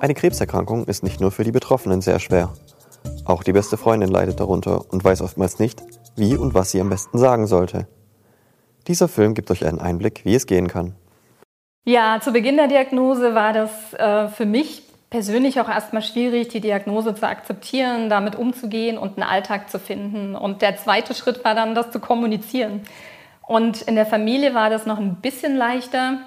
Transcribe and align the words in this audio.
Eine 0.00 0.14
Krebserkrankung 0.14 0.84
ist 0.84 1.02
nicht 1.02 1.20
nur 1.20 1.30
für 1.30 1.44
die 1.44 1.52
Betroffenen 1.52 2.00
sehr 2.00 2.18
schwer. 2.18 2.52
Auch 3.24 3.42
die 3.42 3.52
beste 3.52 3.76
Freundin 3.76 4.10
leidet 4.10 4.40
darunter 4.40 4.84
und 4.92 5.04
weiß 5.04 5.22
oftmals 5.22 5.58
nicht, 5.58 5.82
wie 6.16 6.36
und 6.36 6.54
was 6.54 6.70
sie 6.70 6.80
am 6.80 6.90
besten 6.90 7.18
sagen 7.18 7.46
sollte. 7.46 7.86
Dieser 8.86 9.08
Film 9.08 9.34
gibt 9.34 9.50
euch 9.50 9.64
einen 9.64 9.80
Einblick, 9.80 10.24
wie 10.24 10.34
es 10.34 10.46
gehen 10.46 10.68
kann. 10.68 10.94
Ja, 11.84 12.18
zu 12.20 12.32
Beginn 12.32 12.56
der 12.56 12.68
Diagnose 12.68 13.34
war 13.34 13.52
das 13.52 13.94
äh, 13.94 14.28
für 14.28 14.46
mich 14.46 14.82
persönlich 15.10 15.60
auch 15.60 15.68
erstmal 15.68 16.02
schwierig, 16.02 16.48
die 16.48 16.60
Diagnose 16.60 17.14
zu 17.14 17.26
akzeptieren, 17.26 18.10
damit 18.10 18.36
umzugehen 18.36 18.98
und 18.98 19.16
einen 19.16 19.28
Alltag 19.28 19.70
zu 19.70 19.78
finden. 19.78 20.34
Und 20.34 20.60
der 20.60 20.76
zweite 20.76 21.14
Schritt 21.14 21.44
war 21.44 21.54
dann, 21.54 21.74
das 21.74 21.90
zu 21.90 22.00
kommunizieren. 22.00 22.82
Und 23.46 23.82
in 23.82 23.94
der 23.94 24.06
Familie 24.06 24.54
war 24.54 24.70
das 24.70 24.86
noch 24.86 24.98
ein 24.98 25.16
bisschen 25.16 25.56
leichter 25.56 26.18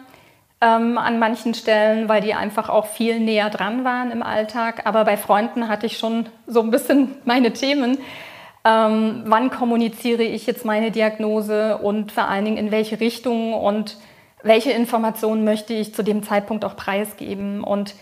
ähm, 0.62 0.98
an 0.98 1.20
manchen 1.20 1.54
Stellen, 1.54 2.10
weil 2.10 2.22
die 2.22 2.34
einfach 2.34 2.70
auch 2.70 2.88
viel 2.88 3.20
näher 3.20 3.50
dran 3.50 3.84
waren 3.84 4.12
im 4.12 4.24
Alltag. 4.24 4.82
Aber 4.86 5.06
bei 5.06 5.18
Freunden 5.18 5.68
hatte 5.68 5.86
ich 5.86 5.98
schon 5.98 6.28
so 6.48 6.62
ein 6.62 6.72
bisschen 6.72 7.16
meine 7.26 7.54
Themen. 7.54 7.98
Ähm, 8.66 9.24
wann 9.26 9.50
kommuniziere 9.50 10.24
ich 10.24 10.46
jetzt 10.46 10.66
meine 10.66 10.92
Diagnose 10.92 11.78
und 11.78 12.12
vor 12.12 12.28
allen 12.28 12.46
Dingen 12.46 12.58
in 12.58 12.72
welche 12.72 13.00
Richtung 13.00 13.54
und 13.54 13.98
welche 14.44 14.72
Informationen 14.72 15.44
möchte 15.44 15.74
ich 15.74 15.94
zu 15.94 16.04
dem 16.04 16.24
Zeitpunkt 16.24 16.66
auch 16.66 16.76
preisgeben. 16.76 17.64
Und 17.64 17.96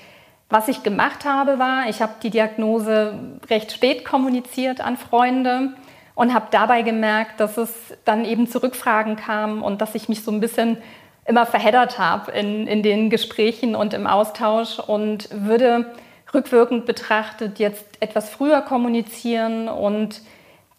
was 0.50 0.68
ich 0.68 0.84
gemacht 0.84 1.26
habe, 1.26 1.60
war, 1.60 1.90
ich 1.90 2.02
habe 2.02 2.14
die 2.24 2.30
Diagnose 2.30 3.38
recht 3.50 3.72
spät 3.72 4.06
kommuniziert 4.06 4.80
an 4.80 4.98
Freunde 4.98 5.74
und 6.14 6.34
habe 6.34 6.48
dabei 6.52 6.82
gemerkt, 6.82 7.40
dass 7.40 7.58
es 7.58 7.72
dann 8.06 8.26
eben 8.26 8.48
zu 8.48 8.64
Rückfragen 8.64 9.18
kam 9.18 9.62
und 9.62 9.82
dass 9.82 9.96
ich 9.96 10.08
mich 10.08 10.24
so 10.24 10.32
ein 10.32 10.40
bisschen 10.40 10.78
immer 11.26 11.46
verheddert 11.46 11.98
habe 12.00 12.32
in, 12.32 12.68
in 12.68 12.84
den 12.84 13.10
Gesprächen 13.10 13.76
und 13.76 13.94
im 13.94 14.08
Austausch 14.08 14.80
und 14.80 15.30
würde 15.32 15.94
rückwirkend 16.34 16.86
betrachtet 16.86 17.60
jetzt 17.60 17.86
etwas 18.00 18.30
früher 18.30 18.62
kommunizieren 18.62 19.68
und 19.68 20.22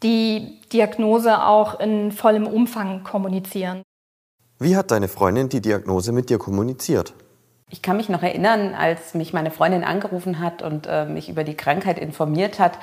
die 0.03 0.61
Diagnose 0.73 1.43
auch 1.43 1.81
in 1.81 2.13
vollem 2.13 2.47
Umfang 2.47 3.03
kommunizieren. 3.03 3.83
Wie 4.59 4.77
hat 4.77 4.91
deine 4.91 5.09
Freundin 5.09 5.49
die 5.49 5.61
Diagnose 5.61 6.13
mit 6.13 6.31
dir 6.31 6.39
kommuniziert? 6.39 7.15
Ich 7.69 7.83
kann 7.83 7.97
mich 7.97 8.09
noch 8.09 8.23
erinnern, 8.23 8.75
als 8.75 9.15
mich 9.15 9.33
meine 9.33 9.51
Freundin 9.51 9.83
angerufen 9.83 10.39
hat 10.39 10.63
und 10.63 10.87
äh, 10.89 11.05
mich 11.05 11.29
über 11.29 11.43
die 11.43 11.57
Krankheit 11.57 11.99
informiert 11.99 12.61
hat. 12.61 12.79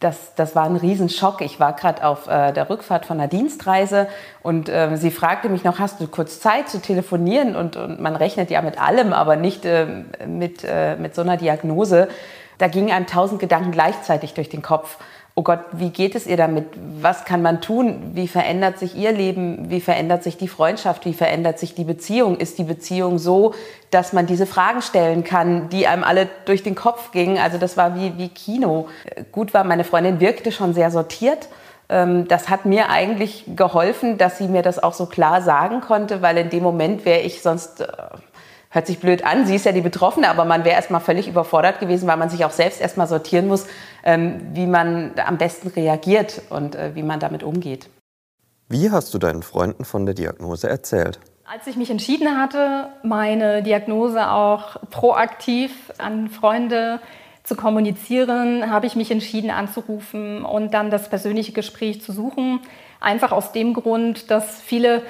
Das, 0.00 0.34
das 0.34 0.56
war 0.56 0.64
ein 0.64 0.76
Riesenschock. 0.76 1.42
Ich 1.42 1.60
war 1.60 1.74
gerade 1.74 2.06
auf 2.06 2.26
äh, 2.26 2.52
der 2.52 2.70
Rückfahrt 2.70 3.04
von 3.04 3.20
einer 3.20 3.28
Dienstreise 3.28 4.08
und 4.42 4.70
äh, 4.70 4.96
sie 4.96 5.10
fragte 5.10 5.50
mich 5.50 5.62
noch, 5.62 5.78
hast 5.78 6.00
du 6.00 6.08
kurz 6.08 6.40
Zeit 6.40 6.70
zu 6.70 6.80
telefonieren? 6.80 7.54
Und, 7.54 7.76
und 7.76 8.00
man 8.00 8.16
rechnet 8.16 8.50
ja 8.50 8.62
mit 8.62 8.80
allem, 8.80 9.12
aber 9.12 9.36
nicht 9.36 9.66
äh, 9.66 10.04
mit, 10.26 10.64
äh, 10.64 10.96
mit 10.96 11.14
so 11.14 11.20
einer 11.20 11.36
Diagnose. 11.36 12.08
Da 12.56 12.68
gingen 12.68 12.90
einem 12.90 13.06
tausend 13.06 13.40
Gedanken 13.40 13.72
gleichzeitig 13.72 14.32
durch 14.32 14.48
den 14.48 14.62
Kopf 14.62 14.96
oh 15.34 15.42
Gott, 15.42 15.60
wie 15.72 15.90
geht 15.90 16.14
es 16.14 16.26
ihr 16.26 16.36
damit? 16.36 16.66
Was 17.00 17.24
kann 17.24 17.42
man 17.42 17.60
tun? 17.60 18.12
Wie 18.14 18.28
verändert 18.28 18.78
sich 18.78 18.94
ihr 18.96 19.12
Leben? 19.12 19.70
Wie 19.70 19.80
verändert 19.80 20.22
sich 20.22 20.36
die 20.36 20.48
Freundschaft? 20.48 21.04
Wie 21.04 21.14
verändert 21.14 21.58
sich 21.58 21.74
die 21.74 21.84
Beziehung? 21.84 22.36
Ist 22.36 22.58
die 22.58 22.64
Beziehung 22.64 23.18
so, 23.18 23.54
dass 23.90 24.12
man 24.12 24.26
diese 24.26 24.46
Fragen 24.46 24.82
stellen 24.82 25.24
kann, 25.24 25.68
die 25.68 25.86
einem 25.86 26.04
alle 26.04 26.28
durch 26.44 26.62
den 26.62 26.74
Kopf 26.74 27.12
gingen? 27.12 27.38
Also 27.38 27.58
das 27.58 27.76
war 27.76 27.94
wie, 27.94 28.18
wie 28.18 28.28
Kino. 28.28 28.88
Gut 29.32 29.54
war, 29.54 29.64
meine 29.64 29.84
Freundin 29.84 30.20
wirkte 30.20 30.52
schon 30.52 30.74
sehr 30.74 30.90
sortiert. 30.90 31.48
Ähm, 31.88 32.28
das 32.28 32.48
hat 32.48 32.66
mir 32.66 32.88
eigentlich 32.90 33.44
geholfen, 33.56 34.16
dass 34.16 34.38
sie 34.38 34.48
mir 34.48 34.62
das 34.62 34.82
auch 34.82 34.94
so 34.94 35.06
klar 35.06 35.42
sagen 35.42 35.80
konnte, 35.80 36.22
weil 36.22 36.38
in 36.38 36.50
dem 36.50 36.62
Moment 36.62 37.04
wäre 37.04 37.20
ich 37.20 37.42
sonst 37.42 37.80
äh, 37.80 37.86
hört 38.70 38.86
sich 38.86 39.00
blöd 39.00 39.24
an, 39.24 39.46
sie 39.46 39.56
ist 39.56 39.66
ja 39.66 39.72
die 39.72 39.80
Betroffene, 39.80 40.30
aber 40.30 40.44
man 40.44 40.64
wäre 40.64 40.76
erstmal 40.76 41.00
völlig 41.00 41.28
überfordert 41.28 41.80
gewesen, 41.80 42.08
weil 42.08 42.16
man 42.16 42.30
sich 42.30 42.44
auch 42.44 42.52
selbst 42.52 42.80
erstmal 42.80 43.08
sortieren 43.08 43.48
muss, 43.48 43.66
ähm, 44.04 44.40
wie 44.52 44.66
man 44.66 45.12
am 45.26 45.38
besten 45.38 45.68
reagiert 45.68 46.40
und 46.50 46.76
äh, 46.76 46.94
wie 46.94 47.02
man 47.02 47.20
damit 47.20 47.42
umgeht. 47.42 47.90
Wie 48.68 48.90
hast 48.90 49.12
du 49.12 49.18
deinen 49.18 49.42
Freunden 49.42 49.84
von 49.84 50.06
der 50.06 50.14
Diagnose 50.14 50.70
erzählt? 50.70 51.18
Als 51.44 51.66
ich 51.66 51.74
mich 51.74 51.90
entschieden 51.90 52.38
hatte, 52.38 52.90
meine 53.02 53.64
Diagnose 53.64 54.30
auch 54.30 54.76
proaktiv 54.90 55.72
an 55.98 56.28
Freunde 56.28 57.00
zu 57.42 57.56
kommunizieren, 57.56 58.70
habe 58.70 58.86
ich 58.86 58.94
mich 58.94 59.10
entschieden 59.10 59.50
anzurufen 59.50 60.44
und 60.44 60.72
dann 60.72 60.90
das 60.90 61.08
persönliche 61.08 61.50
Gespräch 61.50 62.00
zu 62.00 62.12
suchen. 62.12 62.60
Einfach 63.00 63.32
aus 63.32 63.50
dem 63.50 63.74
Grund, 63.74 64.30
dass 64.30 64.60
viele 64.60 65.02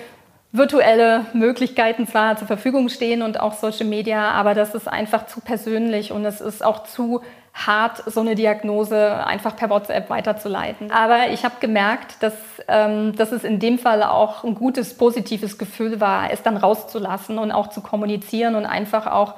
virtuelle 0.53 1.27
Möglichkeiten 1.33 2.07
zwar 2.07 2.37
zur 2.37 2.47
Verfügung 2.47 2.89
stehen 2.89 3.23
und 3.23 3.39
auch 3.39 3.55
Social 3.55 3.87
Media, 3.87 4.33
aber 4.33 4.55
das 4.55 4.75
ist 4.75 4.89
einfach 4.89 5.27
zu 5.27 5.41
persönlich 5.41 6.11
und 6.11 6.25
es 6.25 6.41
ist 6.41 6.65
auch 6.65 6.85
zu 6.85 7.21
hart, 7.55 8.03
so 8.07 8.21
eine 8.21 8.35
Diagnose 8.35 9.27
einfach 9.27 9.57
per 9.57 9.71
WhatsApp 9.71 10.09
weiterzuleiten. 10.09 10.91
Aber 10.91 11.31
ich 11.31 11.45
habe 11.45 11.57
gemerkt, 11.61 12.23
dass, 12.23 12.35
ähm, 12.69 13.15
dass 13.17 13.33
es 13.33 13.45
in 13.45 13.59
dem 13.59 13.79
Fall 13.79 14.03
auch 14.03 14.45
ein 14.45 14.55
gutes, 14.55 14.97
positives 14.97 15.59
Gefühl 15.59 16.01
war, 16.01 16.33
es 16.33 16.43
dann 16.43 16.57
rauszulassen 16.57 17.39
und 17.39 17.53
auch 17.53 17.69
zu 17.69 17.81
kommunizieren 17.81 18.55
und 18.55 18.67
einfach 18.67 19.07
auch 19.07 19.35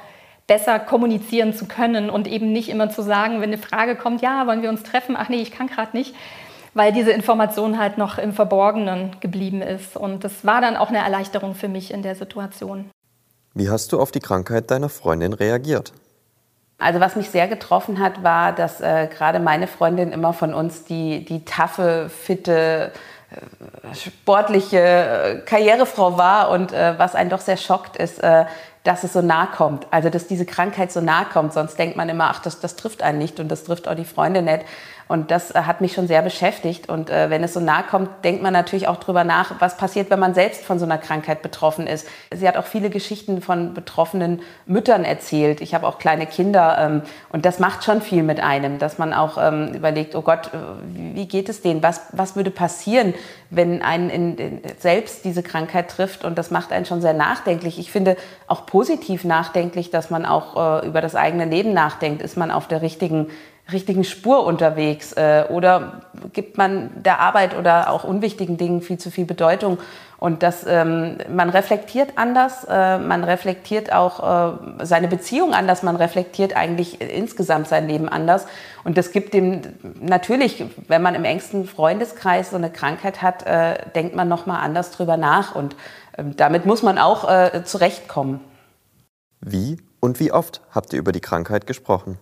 besser 0.47 0.79
kommunizieren 0.79 1.55
zu 1.55 1.67
können 1.67 2.11
und 2.11 2.27
eben 2.27 2.53
nicht 2.53 2.69
immer 2.69 2.91
zu 2.91 3.03
sagen, 3.03 3.41
wenn 3.41 3.51
eine 3.51 3.59
Frage 3.59 3.97
kommt, 3.97 4.21
ja, 4.23 4.47
wollen 4.47 4.63
wir 4.63 4.71
uns 4.71 4.83
treffen? 4.83 5.17
Ach 5.19 5.29
nee, 5.29 5.41
ich 5.41 5.51
kann 5.51 5.67
gerade 5.67 5.97
nicht 5.97 6.15
weil 6.75 6.93
diese 6.93 7.13
Information 7.13 7.79
halt 7.79 7.99
noch 7.99 8.19
im 8.19 8.33
Verborgenen 8.33 9.17
geblieben 9.21 9.63
ist. 9.63 9.97
Und 9.97 10.25
das 10.25 10.45
war 10.45 10.61
dann 10.61 10.77
auch 10.77 10.89
eine 10.89 10.99
Erleichterung 10.99 11.55
für 11.55 11.69
mich 11.69 11.93
in 11.93 12.03
der 12.03 12.15
Situation. 12.15 12.91
Wie 13.55 13.69
hast 13.69 13.93
du 13.93 14.01
auf 14.01 14.11
die 14.11 14.21
Krankheit 14.21 14.71
deiner 14.71 14.89
Freundin 14.89 15.33
reagiert? 15.33 15.93
Also 16.79 16.99
was 16.99 17.15
mich 17.15 17.31
sehr 17.31 17.47
getroffen 17.47 18.01
hat, 18.01 18.25
war, 18.25 18.53
dass 18.53 18.81
äh, 18.81 19.07
gerade 19.07 19.39
meine 19.39 19.67
Freundin 19.67 20.11
immer 20.11 20.33
von 20.33 20.53
uns 20.53 20.85
die, 20.85 21.25
die 21.25 21.45
taffe, 21.45 22.09
fitte, 22.09 22.93
äh, 23.31 23.95
sportliche 23.95 24.79
äh, 24.79 25.39
Karrierefrau 25.45 26.19
war 26.19 26.51
und 26.51 26.73
äh, 26.73 26.99
was 26.99 27.15
einen 27.15 27.31
doch 27.31 27.41
sehr 27.41 27.57
schockt 27.57 27.97
ist, 27.97 28.23
äh, 28.23 28.47
dass 28.85 29.05
es 29.05 29.13
so 29.13 29.23
nah 29.23 29.47
kommt. 29.47 29.87
Also 29.91 30.11
dass 30.11 30.27
diese 30.27 30.45
Krankheit 30.45 30.91
so 30.91 31.01
nah 31.01 31.25
kommt. 31.25 31.53
Sonst 31.53 31.79
denkt 31.79 31.97
man 31.97 32.09
immer, 32.09 32.31
ach, 32.31 32.41
das, 32.41 32.61
das 32.61 32.77
trifft 32.77 33.03
einen 33.03 33.19
nicht 33.19 33.39
und 33.39 33.49
das 33.49 33.65
trifft 33.65 33.87
auch 33.89 33.95
die 33.95 34.05
Freunde 34.05 34.43
nicht. 34.43 34.65
Und 35.09 35.31
das 35.31 35.51
äh, 35.55 35.63
hat 35.63 35.81
mich 35.81 35.93
schon 35.93 36.09
sehr 36.09 36.23
beschäftigt. 36.23 36.89
Und 36.89 37.11
äh, 37.11 37.29
wenn 37.29 37.45
es 37.45 37.53
so 37.53 37.61
nah 37.61 37.83
kommt, 37.83 38.25
denkt 38.25 38.43
man 38.43 38.53
natürlich 38.53 38.89
auch 38.89 38.97
drüber 38.97 39.25
nach, 39.25 39.61
was 39.61 39.77
passiert, 39.77 40.11
wenn 40.11 40.19
man 40.19 40.35
selbst 40.35 40.65
von 40.65 40.79
so 40.79 40.85
einer 40.85 40.99
Krankheit 40.99 41.43
betroffen 41.43 41.87
ist. 41.87 42.09
Sie 42.35 42.49
hat 42.49 42.57
auch 42.57 42.65
viele 42.65 42.89
Geschichten 42.89 43.43
von 43.43 43.75
betroffenen 43.75 44.41
Müttern 44.65 45.05
erzählt. 45.05 45.61
Ich 45.61 45.75
habe 45.75 45.87
auch 45.87 45.99
kleine 45.99 46.27
Kinder. 46.27 46.79
Ähm, 46.81 47.03
und 47.29 47.45
das 47.45 47.59
macht 47.59 47.85
schon 47.85 48.01
viel 48.01 48.23
mit 48.23 48.41
einem, 48.41 48.79
dass 48.79 48.99
man 48.99 49.13
auch 49.13 49.39
ähm, 49.39 49.75
überlegt, 49.75 50.15
oh 50.17 50.23
Gott, 50.23 50.47
äh, 50.55 50.59
wie 51.15 51.29
geht 51.29 51.49
es 51.49 51.61
denen? 51.61 51.83
Was, 51.83 52.01
was 52.13 52.35
würde 52.35 52.51
passieren, 52.51 53.15
wenn 53.55 53.83
einen 53.83 54.11
in, 54.11 54.37
in, 54.37 54.61
selbst 54.79 55.25
diese 55.25 55.43
Krankheit 55.43 55.91
trifft? 55.91 56.25
Und 56.25 56.39
das 56.39 56.51
macht 56.51 56.73
einen 56.73 56.87
schon 56.87 57.01
sehr 57.01 57.13
nachdenklich. 57.13 57.79
Ich 57.79 57.93
finde 57.93 58.17
auch 58.47 58.67
positiv 58.67 59.25
nachdenklich, 59.25 59.91
dass 59.91 60.11
man 60.11 60.27
auch 60.27 60.83
äh, 60.83 60.87
über 60.87 61.01
das 61.01 61.15
eigene 61.15 61.45
Leben 61.45 61.73
nachdenkt. 61.73 62.23
Ist 62.23 62.37
man 62.37 62.51
auf 62.51 62.67
der 62.69 62.83
richtigen 62.83 63.29
richtigen 63.71 64.05
Spur 64.05 64.45
unterwegs 64.45 65.13
äh, 65.13 65.45
oder 65.49 66.03
gibt 66.33 66.59
man 66.59 66.91
der 67.03 67.21
Arbeit 67.21 67.57
oder 67.57 67.91
auch 67.91 68.05
unwichtigen 68.05 68.57
Dingen 68.57 68.83
viel 68.83 68.99
zu 68.99 69.11
viel 69.11 69.25
Bedeutung 69.25 69.79
und 70.23 70.45
dass 70.45 70.65
ähm, 70.69 71.19
man 71.29 71.51
reflektiert 71.51 72.11
anders, 72.15 72.63
äh, 72.71 72.99
man 72.99 73.25
reflektiert 73.25 73.93
auch 73.93 74.21
äh, 74.81 74.85
seine 74.85 75.09
Beziehung 75.09 75.53
anders, 75.53 75.83
man 75.83 75.97
reflektiert 75.97 76.55
eigentlich 76.55 77.01
insgesamt 77.01 77.67
sein 77.67 77.89
Leben 77.89 78.09
anders 78.09 78.47
und 78.85 78.97
das 78.97 79.11
gibt 79.11 79.35
dem 79.35 79.63
natürlich, 80.01 80.65
wenn 80.87 81.03
man 81.03 81.17
im 81.17 81.25
engsten 81.25 81.67
Freundeskreis 81.67 82.51
so 82.51 82.57
eine 82.57 82.71
Krankheit 82.71 83.21
hat, 83.21 83.45
äh, 83.49 83.79
denkt 83.97 84.15
man 84.15 84.29
noch 84.29 84.47
mal 84.47 84.61
anders 84.61 84.93
drüber 84.93 85.17
nach 85.17 85.57
und 85.57 85.75
ähm, 86.17 86.37
damit 86.37 86.67
muss 86.67 86.85
man 86.85 86.99
auch 86.99 87.29
äh, 87.29 87.65
zurechtkommen. 87.65 88.39
Wie 89.41 89.79
und 89.99 90.21
wie 90.21 90.31
oft 90.31 90.61
habt 90.71 90.93
ihr 90.93 91.01
über 91.01 91.11
die 91.11 91.21
Krankheit 91.21 91.67
gesprochen? 91.67 92.17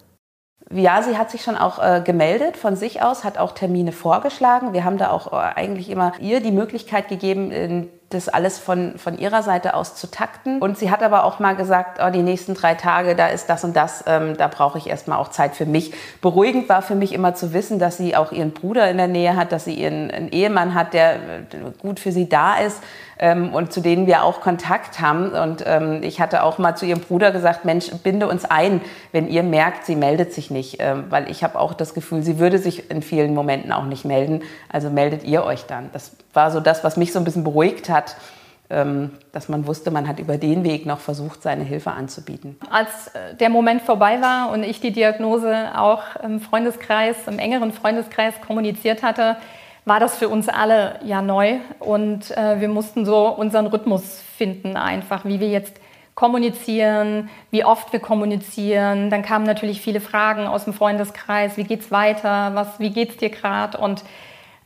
Ja, 0.73 1.03
sie 1.03 1.19
hat 1.19 1.33
sich 1.33 1.43
schon 1.43 1.57
auch 1.57 1.83
äh, 1.83 2.01
gemeldet 2.01 2.57
von 2.57 2.77
sich 2.77 3.03
aus, 3.03 3.25
hat 3.25 3.39
auch 3.39 3.53
Termine 3.53 3.91
vorgeschlagen. 3.91 4.73
Wir 4.73 4.85
haben 4.85 4.99
da 4.99 5.11
auch 5.11 5.33
äh, 5.33 5.37
eigentlich 5.37 5.91
immer 5.91 6.13
ihr 6.21 6.41
die 6.41 6.53
Möglichkeit 6.53 7.09
gegeben, 7.09 7.91
das 8.11 8.29
alles 8.29 8.59
von, 8.59 8.99
von 8.99 9.17
ihrer 9.19 9.43
Seite 9.45 9.75
aus 9.75 9.95
zu 9.95 10.11
takten. 10.11 10.59
Und 10.59 10.77
sie 10.77 10.91
hat 10.91 11.03
aber 11.03 11.25
auch 11.25 11.39
mal 11.39 11.55
gesagt, 11.55 12.01
oh, 12.05 12.11
die 12.11 12.23
nächsten 12.23 12.55
drei 12.55 12.75
Tage, 12.75 13.15
da 13.15 13.29
ist 13.29 13.49
das 13.49 13.63
und 13.63 13.77
das, 13.77 14.05
ähm, 14.09 14.37
da 14.37 14.49
brauche 14.49 14.79
ich 14.79 14.89
erstmal 14.89 15.19
auch 15.19 15.29
Zeit 15.29 15.55
für 15.55 15.67
mich. 15.67 15.95
Beruhigend 16.21 16.69
war 16.69 16.83
für 16.83 16.97
mich 16.97 17.13
immer 17.13 17.35
zu 17.35 17.53
wissen, 17.53 17.79
dass 17.79 17.97
sie 17.97 18.17
auch 18.17 18.33
ihren 18.33 18.51
Bruder 18.51 18.91
in 18.91 18.97
der 18.97 19.07
Nähe 19.07 19.37
hat, 19.37 19.53
dass 19.53 19.65
sie 19.65 19.75
ihren 19.75 20.11
Ehemann 20.33 20.75
hat, 20.75 20.93
der 20.93 21.19
gut 21.81 22.01
für 22.01 22.11
sie 22.11 22.29
da 22.29 22.57
ist 22.57 22.83
ähm, 23.21 23.53
und 23.53 23.73
zu 23.73 23.81
denen 23.81 24.07
wir 24.07 24.25
auch 24.25 24.41
Kontakt 24.41 25.01
haben. 25.01 25.31
Und 25.31 25.63
ähm, 25.67 26.03
ich 26.03 26.21
hatte 26.21 26.43
auch 26.43 26.59
mal 26.59 26.75
zu 26.75 26.87
ihrem 26.87 27.01
Bruder 27.01 27.31
gesagt, 27.31 27.65
Mensch, 27.65 27.91
binde 28.03 28.27
uns 28.27 28.45
ein, 28.45 28.81
wenn 29.13 29.29
ihr 29.29 29.43
merkt, 29.43 29.85
sie 29.85 29.95
meldet 29.95 30.33
sich 30.33 30.51
nicht, 30.51 30.79
ähm, 30.81 31.05
weil 31.11 31.31
ich 31.31 31.45
habe 31.45 31.59
auch 31.59 31.75
das 31.75 31.95
Gefühl, 31.95 32.23
sie 32.23 32.39
würde 32.39 32.59
sich 32.59 32.91
in 32.91 33.03
vielen 33.03 33.35
Momenten 33.35 33.73
auch 33.73 33.85
nicht 33.85 34.05
melden. 34.05 34.43
Also 34.71 34.91
meldet 34.91 35.23
ihr 35.25 35.45
euch 35.45 35.67
dann. 35.67 35.91
Das 35.93 36.13
war 36.33 36.51
so 36.51 36.61
das, 36.61 36.83
was 36.83 36.97
mich 36.97 37.13
so 37.13 37.19
ein 37.19 37.25
bisschen 37.25 37.45
beruhigt 37.45 37.91
hat. 37.91 38.00
Ähm, 38.71 39.11
dass 39.33 39.49
man 39.49 39.67
wusste, 39.67 39.91
man 39.91 40.07
hat 40.07 40.21
über 40.21 40.39
den 40.39 40.63
Weg 40.63 40.87
noch 40.87 41.01
versucht, 41.01 41.43
seine 41.43 41.65
Hilfe 41.65 41.91
anzubieten. 41.91 42.57
Als 42.71 43.09
äh, 43.09 43.35
der 43.35 43.51
Moment 43.51 43.83
vorbei 43.83 44.21
war 44.21 44.51
und 44.51 44.63
ich 44.63 44.81
die 44.81 44.93
Diagnose 44.93 45.77
auch 45.77 46.17
im 46.23 46.41
Freundeskreis, 46.41 47.17
im 47.27 47.41
engeren 47.41 47.73
Freundeskreis 47.73 48.41
kommuniziert 48.41 49.03
hatte, 49.03 49.37
war 49.85 49.99
das 49.99 50.17
für 50.17 50.29
uns 50.29 50.49
alle 50.49 51.01
ja 51.05 51.21
neu 51.21 51.57
und 51.81 52.31
äh, 52.37 52.61
wir 52.61 52.69
mussten 52.69 53.05
so 53.05 53.29
unseren 53.29 53.67
Rhythmus 53.67 54.23
finden, 54.37 54.77
einfach 54.77 55.25
wie 55.25 55.41
wir 55.41 55.49
jetzt 55.49 55.81
kommunizieren, 56.15 57.29
wie 57.51 57.65
oft 57.65 57.93
wir 57.93 57.99
kommunizieren. 57.99 59.11
Dann 59.11 59.23
kamen 59.23 59.47
natürlich 59.47 59.81
viele 59.81 60.01
Fragen 60.01 60.47
aus 60.47 60.65
dem 60.65 60.75
Freundeskreis, 60.75 61.57
wie 61.57 61.65
geht's 61.65 61.91
weiter, 61.91 62.55
was, 62.55 62.79
wie 62.79 62.91
geht's 62.91 63.17
dir 63.17 63.31
gerade 63.31 63.79
und 63.79 64.05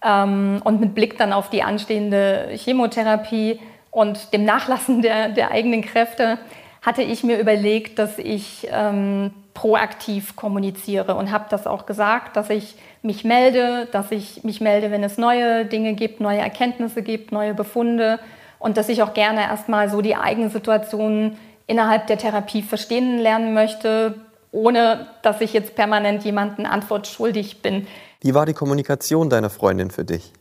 ähm, 0.05 0.61
und 0.65 0.81
mit 0.81 0.95
Blick 0.95 1.19
dann 1.19 1.33
auf 1.33 1.51
die 1.51 1.63
anstehende 1.63 2.49
Chemotherapie 2.53 3.59
und 3.91 4.33
dem 4.33 4.45
Nachlassen 4.45 5.03
der, 5.03 5.29
der 5.29 5.51
eigenen 5.51 5.83
Kräfte 5.83 6.39
hatte 6.83 7.03
ich 7.03 7.25
mir 7.25 7.39
überlegt, 7.39 7.99
dass 7.99 8.19
ich 8.19 8.69
ähm, 8.71 9.33
proaktiv 9.55 10.37
kommuniziere 10.37 11.15
und 11.15 11.31
habe 11.31 11.47
das 11.49 11.67
auch 11.67 11.87
gesagt, 11.87 12.37
dass 12.37 12.51
ich 12.51 12.75
mich 13.03 13.25
melde, 13.25 13.89
dass 13.93 14.11
ich 14.11 14.45
mich 14.45 14.61
melde, 14.61 14.91
wenn 14.91 15.03
es 15.03 15.17
neue 15.17 15.65
Dinge 15.65 15.95
gibt, 15.95 16.21
neue 16.21 16.41
Erkenntnisse 16.41 17.03
gibt, 17.03 17.33
neue 17.33 17.55
Befunde 17.55 18.19
und 18.59 18.77
dass 18.77 18.89
ich 18.89 19.03
auch 19.03 19.15
gerne 19.15 19.43
erstmal 19.43 19.89
so 19.89 20.03
die 20.03 20.17
eigene 20.17 20.51
Situation 20.51 21.37
innerhalb 21.67 22.07
der 22.09 22.19
Therapie 22.19 22.63
verstehen 22.63 23.19
lernen 23.19 23.55
möchte, 23.55 24.17
ohne 24.55 25.09
dass 25.23 25.41
ich 25.41 25.53
jetzt 25.53 25.75
permanent 25.75 26.25
jemanden 26.25 26.65
Antwort 26.65 27.07
schuldig 27.09 27.61
bin. 27.61 27.87
Wie 28.21 28.35
war 28.35 28.47
die 28.47 28.55
Kommunikation 28.55 29.29
deiner 29.29 29.51
Freundin 29.51 29.91
für 29.91 30.05
dich? 30.05 30.33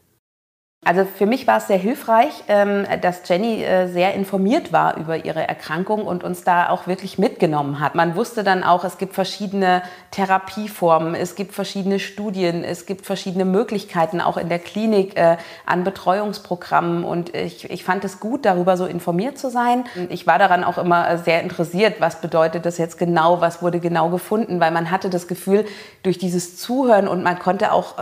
Also 0.86 1.06
für 1.06 1.26
mich 1.26 1.48
war 1.48 1.58
es 1.58 1.68
sehr 1.68 1.78
hilfreich, 1.78 2.44
ähm, 2.48 2.86
dass 3.02 3.28
Jenny 3.28 3.64
äh, 3.64 3.88
sehr 3.88 4.14
informiert 4.14 4.74
war 4.74 4.98
über 4.98 5.24
ihre 5.24 5.48
Erkrankung 5.48 6.06
und 6.06 6.24
uns 6.24 6.44
da 6.44 6.70
auch 6.70 6.88
wirklich 6.88 7.18
mitgenommen 7.18 7.80
hat. 7.80 7.96
Man 7.96 8.16
wusste 8.16 8.44
dann 8.44 8.64
auch, 8.64 8.84
es 8.84 8.98
gibt 8.98 9.14
verschiedene 9.14 9.82
Therapieformen, 10.12 11.16
es 11.16 11.36
gibt 11.36 11.54
verschiedene 11.54 12.00
Studien, 12.00 12.64
es 12.64 12.86
gibt 12.86 13.06
verschiedene 13.06 13.46
Möglichkeiten 13.46 14.20
auch 14.20 14.38
in 14.38 14.50
der 14.50 14.60
Klinik 14.60 15.18
äh, 15.18 15.38
an 15.66 15.84
Betreuungsprogrammen 15.84 17.04
und 17.04 17.34
ich, 17.34 17.70
ich 17.70 17.84
fand 17.84 18.04
es 18.04 18.20
gut, 18.20 18.46
darüber 18.46 18.76
so 18.76 18.86
informiert 18.86 19.38
zu 19.38 19.50
sein. 19.50 19.86
Ich 20.10 20.28
war 20.28 20.38
daran 20.38 20.64
auch 20.64 20.78
immer 20.78 21.10
äh, 21.10 21.18
sehr 21.18 21.42
interessiert, 21.42 22.02
was 22.02 22.20
bedeutet 22.20 22.66
das 22.66 22.78
jetzt 22.78 22.98
genau, 22.98 23.40
was 23.42 23.62
wurde 23.62 23.80
genau 23.80 24.10
gefunden, 24.10 24.60
weil 24.60 24.72
man 24.72 24.92
hatte 24.92 25.10
das 25.10 25.28
Gefühl, 25.28 25.66
durch 26.04 26.18
dieses 26.18 26.58
Zuhören 26.58 27.08
und 27.08 27.24
man 27.24 27.40
konnte 27.40 27.72
auch 27.72 27.96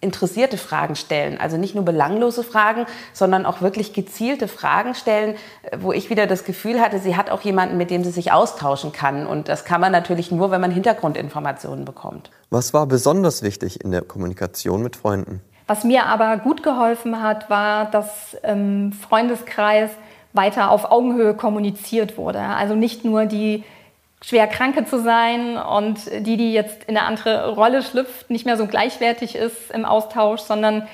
interessierte 0.00 0.58
Fragen 0.58 0.94
stellen. 0.94 1.38
Also 1.40 1.56
nicht 1.56 1.74
nur 1.74 1.84
belanglose 2.18 2.42
Fragen, 2.42 2.86
sondern 3.12 3.46
auch 3.46 3.60
wirklich 3.60 3.92
gezielte 3.92 4.48
Fragen 4.48 4.94
stellen, 4.94 5.36
äh, 5.62 5.78
wo 5.80 5.92
ich 5.92 6.10
wieder 6.10 6.26
das 6.26 6.44
Gefühl 6.44 6.80
hatte, 6.80 6.98
sie 6.98 7.16
hat 7.16 7.30
auch 7.30 7.42
jemanden, 7.42 7.76
mit 7.76 7.90
dem 7.90 8.04
sie 8.04 8.10
sich 8.10 8.32
austauschen 8.32 8.92
kann. 8.92 9.26
Und 9.26 9.48
das 9.48 9.64
kann 9.64 9.80
man 9.80 9.92
natürlich 9.92 10.30
nur, 10.30 10.50
wenn 10.50 10.60
man 10.60 10.70
Hintergrundinformationen 10.70 11.84
bekommt. 11.84 12.30
Was 12.50 12.74
war 12.74 12.86
besonders 12.86 13.42
wichtig 13.42 13.82
in 13.84 13.90
der 13.90 14.02
Kommunikation 14.02 14.82
mit 14.82 14.96
Freunden? 14.96 15.40
Was 15.66 15.84
mir 15.84 16.06
aber 16.06 16.38
gut 16.38 16.62
geholfen 16.62 17.22
hat, 17.22 17.50
war, 17.50 17.90
dass 17.90 18.36
im 18.42 18.92
Freundeskreis 18.92 19.90
weiter 20.32 20.70
auf 20.70 20.90
Augenhöhe 20.90 21.34
kommuniziert 21.34 22.16
wurde. 22.16 22.40
Also 22.40 22.74
nicht 22.74 23.04
nur 23.04 23.26
die 23.26 23.64
schwer 24.22 24.46
Kranke 24.46 24.84
zu 24.84 25.00
sein 25.00 25.56
und 25.56 25.98
die, 26.26 26.36
die 26.36 26.52
jetzt 26.52 26.84
in 26.84 26.96
eine 26.96 27.06
andere 27.06 27.54
Rolle 27.54 27.82
schlüpft, 27.82 28.30
nicht 28.30 28.46
mehr 28.46 28.56
so 28.56 28.66
gleichwertig 28.66 29.36
ist 29.36 29.70
im 29.72 29.84
Austausch, 29.84 30.40
sondern 30.40 30.88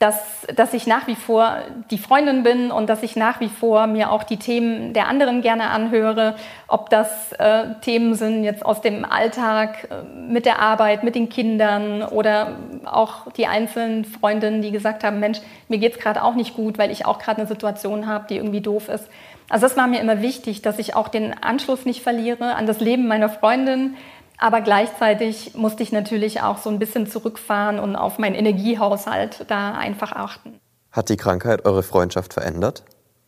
dass, 0.00 0.46
dass 0.56 0.72
ich 0.72 0.86
nach 0.86 1.06
wie 1.08 1.14
vor 1.14 1.58
die 1.90 1.98
Freundin 1.98 2.42
bin 2.42 2.70
und 2.70 2.88
dass 2.88 3.02
ich 3.02 3.16
nach 3.16 3.38
wie 3.40 3.50
vor 3.50 3.86
mir 3.86 4.10
auch 4.10 4.22
die 4.22 4.38
Themen 4.38 4.94
der 4.94 5.08
anderen 5.08 5.42
gerne 5.42 5.68
anhöre, 5.68 6.36
ob 6.68 6.88
das 6.88 7.32
äh, 7.32 7.74
Themen 7.82 8.14
sind 8.14 8.42
jetzt 8.42 8.64
aus 8.64 8.80
dem 8.80 9.04
Alltag 9.04 9.88
äh, 9.90 10.02
mit 10.18 10.46
der 10.46 10.58
Arbeit, 10.58 11.04
mit 11.04 11.16
den 11.16 11.28
Kindern 11.28 12.02
oder 12.02 12.56
auch 12.86 13.30
die 13.32 13.46
einzelnen 13.46 14.06
Freundinnen, 14.06 14.62
die 14.62 14.70
gesagt 14.70 15.04
haben, 15.04 15.20
Mensch, 15.20 15.40
mir 15.68 15.76
geht's 15.76 15.98
gerade 15.98 16.24
auch 16.24 16.34
nicht 16.34 16.56
gut, 16.56 16.78
weil 16.78 16.90
ich 16.90 17.04
auch 17.04 17.18
gerade 17.18 17.42
eine 17.42 17.46
Situation 17.46 18.06
habe, 18.06 18.24
die 18.26 18.36
irgendwie 18.36 18.62
doof 18.62 18.88
ist. 18.88 19.06
Also 19.50 19.66
das 19.66 19.76
war 19.76 19.86
mir 19.86 20.00
immer 20.00 20.22
wichtig, 20.22 20.62
dass 20.62 20.78
ich 20.78 20.96
auch 20.96 21.08
den 21.08 21.34
Anschluss 21.42 21.84
nicht 21.84 22.02
verliere 22.02 22.54
an 22.54 22.66
das 22.66 22.80
Leben 22.80 23.06
meiner 23.06 23.28
Freundin. 23.28 23.96
Aber 24.40 24.62
gleichzeitig 24.62 25.54
musste 25.54 25.82
ich 25.82 25.92
natürlich 25.92 26.40
auch 26.40 26.56
so 26.56 26.70
ein 26.70 26.78
bisschen 26.78 27.06
zurückfahren 27.06 27.78
und 27.78 27.94
auf 27.94 28.18
meinen 28.18 28.34
Energiehaushalt 28.34 29.44
da 29.48 29.72
einfach 29.72 30.12
achten. 30.12 30.58
Hat 30.90 31.10
die 31.10 31.18
Krankheit 31.18 31.66
eure 31.66 31.82
Freundschaft 31.82 32.32
verändert? 32.32 32.82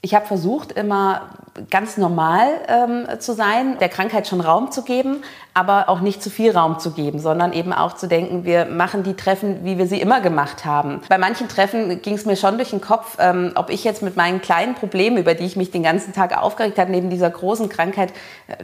Ich 0.04 0.14
habe 0.14 0.26
versucht, 0.26 0.72
immer 0.72 1.30
ganz 1.70 1.96
normal 1.96 2.48
ähm, 2.68 3.06
zu 3.20 3.34
sein, 3.34 3.78
der 3.78 3.88
Krankheit 3.88 4.26
schon 4.26 4.40
Raum 4.40 4.72
zu 4.72 4.82
geben, 4.82 5.22
aber 5.54 5.90
auch 5.90 6.00
nicht 6.00 6.22
zu 6.22 6.30
viel 6.30 6.56
Raum 6.56 6.78
zu 6.78 6.92
geben, 6.92 7.18
sondern 7.18 7.52
eben 7.52 7.74
auch 7.74 7.92
zu 7.92 8.08
denken, 8.08 8.44
wir 8.44 8.64
machen 8.64 9.02
die 9.02 9.14
Treffen, 9.14 9.64
wie 9.64 9.76
wir 9.76 9.86
sie 9.86 10.00
immer 10.00 10.22
gemacht 10.22 10.64
haben. 10.64 11.02
Bei 11.10 11.18
manchen 11.18 11.48
Treffen 11.48 12.00
ging 12.00 12.14
es 12.14 12.24
mir 12.24 12.36
schon 12.36 12.56
durch 12.56 12.70
den 12.70 12.80
Kopf, 12.80 13.18
ähm, 13.20 13.52
ob 13.54 13.68
ich 13.68 13.84
jetzt 13.84 14.02
mit 14.02 14.16
meinen 14.16 14.40
kleinen 14.40 14.74
Problemen, 14.74 15.18
über 15.18 15.34
die 15.34 15.44
ich 15.44 15.56
mich 15.56 15.70
den 15.70 15.82
ganzen 15.82 16.14
Tag 16.14 16.36
aufgeregt 16.36 16.78
habe, 16.78 16.90
neben 16.90 17.10
dieser 17.10 17.28
großen 17.28 17.68
Krankheit, 17.68 18.12
äh, 18.48 18.56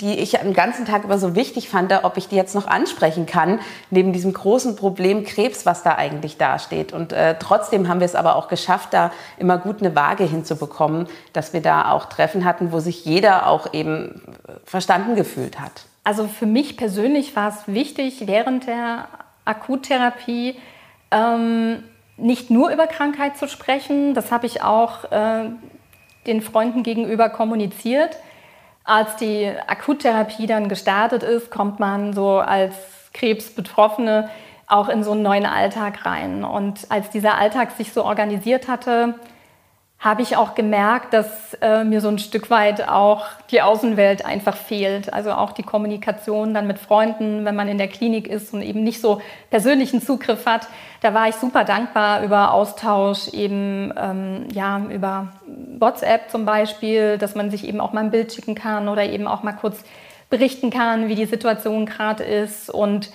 die 0.00 0.18
ich 0.18 0.32
den 0.32 0.52
ganzen 0.52 0.84
Tag 0.84 1.04
über 1.04 1.18
so 1.18 1.36
wichtig 1.36 1.68
fand, 1.68 1.92
ob 2.02 2.16
ich 2.16 2.28
die 2.28 2.36
jetzt 2.36 2.54
noch 2.56 2.66
ansprechen 2.66 3.26
kann, 3.26 3.60
neben 3.90 4.12
diesem 4.12 4.32
großen 4.32 4.74
Problem 4.74 5.24
Krebs, 5.24 5.64
was 5.64 5.84
da 5.84 5.94
eigentlich 5.94 6.38
dasteht. 6.38 6.92
Und 6.92 7.12
äh, 7.12 7.36
trotzdem 7.38 7.88
haben 7.88 8.00
wir 8.00 8.04
es 8.04 8.16
aber 8.16 8.34
auch 8.34 8.48
geschafft, 8.48 8.88
da 8.92 9.12
immer 9.38 9.58
gut 9.58 9.80
eine 9.80 9.94
Waage 9.94 10.24
hinzubekommen, 10.24 10.49
dass 11.32 11.52
wir 11.52 11.62
da 11.62 11.90
auch 11.92 12.06
Treffen 12.06 12.44
hatten, 12.44 12.72
wo 12.72 12.80
sich 12.80 13.04
jeder 13.04 13.46
auch 13.46 13.72
eben 13.72 14.22
verstanden 14.64 15.14
gefühlt 15.14 15.60
hat. 15.60 15.84
Also 16.04 16.26
für 16.26 16.46
mich 16.46 16.76
persönlich 16.76 17.36
war 17.36 17.48
es 17.48 17.66
wichtig, 17.66 18.26
während 18.26 18.66
der 18.66 19.08
Akuttherapie 19.44 20.56
ähm, 21.10 21.82
nicht 22.16 22.50
nur 22.50 22.70
über 22.70 22.86
Krankheit 22.86 23.36
zu 23.36 23.48
sprechen. 23.48 24.14
Das 24.14 24.32
habe 24.32 24.46
ich 24.46 24.62
auch 24.62 25.10
äh, 25.10 25.50
den 26.26 26.42
Freunden 26.42 26.82
gegenüber 26.82 27.28
kommuniziert. 27.28 28.16
Als 28.84 29.16
die 29.16 29.50
Akuttherapie 29.66 30.46
dann 30.46 30.68
gestartet 30.68 31.22
ist, 31.22 31.50
kommt 31.50 31.80
man 31.80 32.12
so 32.12 32.38
als 32.38 32.74
Krebsbetroffene 33.12 34.30
auch 34.66 34.88
in 34.88 35.02
so 35.02 35.12
einen 35.12 35.22
neuen 35.22 35.46
Alltag 35.46 36.06
rein. 36.06 36.44
Und 36.44 36.90
als 36.90 37.10
dieser 37.10 37.36
Alltag 37.36 37.72
sich 37.72 37.92
so 37.92 38.04
organisiert 38.04 38.68
hatte, 38.68 39.14
habe 40.00 40.22
ich 40.22 40.38
auch 40.38 40.54
gemerkt, 40.54 41.12
dass 41.12 41.52
äh, 41.60 41.84
mir 41.84 42.00
so 42.00 42.08
ein 42.08 42.18
Stück 42.18 42.48
weit 42.48 42.88
auch 42.88 43.26
die 43.50 43.60
Außenwelt 43.60 44.24
einfach 44.24 44.56
fehlt. 44.56 45.12
Also 45.12 45.32
auch 45.32 45.52
die 45.52 45.62
Kommunikation 45.62 46.54
dann 46.54 46.66
mit 46.66 46.78
Freunden, 46.78 47.44
wenn 47.44 47.54
man 47.54 47.68
in 47.68 47.76
der 47.76 47.88
Klinik 47.88 48.26
ist 48.26 48.54
und 48.54 48.62
eben 48.62 48.82
nicht 48.82 49.02
so 49.02 49.20
persönlichen 49.50 50.00
Zugriff 50.00 50.46
hat. 50.46 50.68
Da 51.02 51.12
war 51.12 51.28
ich 51.28 51.34
super 51.34 51.64
dankbar 51.64 52.22
über 52.22 52.54
Austausch, 52.54 53.28
eben 53.34 53.92
ähm, 53.94 54.48
ja 54.54 54.80
über 54.90 55.28
WhatsApp 55.78 56.30
zum 56.30 56.46
Beispiel, 56.46 57.18
dass 57.18 57.34
man 57.34 57.50
sich 57.50 57.68
eben 57.68 57.80
auch 57.80 57.92
mal 57.92 58.04
ein 58.04 58.10
Bild 58.10 58.32
schicken 58.32 58.54
kann 58.54 58.88
oder 58.88 59.04
eben 59.04 59.26
auch 59.26 59.42
mal 59.42 59.52
kurz 59.52 59.84
berichten 60.30 60.70
kann, 60.70 61.08
wie 61.08 61.14
die 61.14 61.26
Situation 61.26 61.84
gerade 61.84 62.24
ist 62.24 62.70
und 62.70 63.10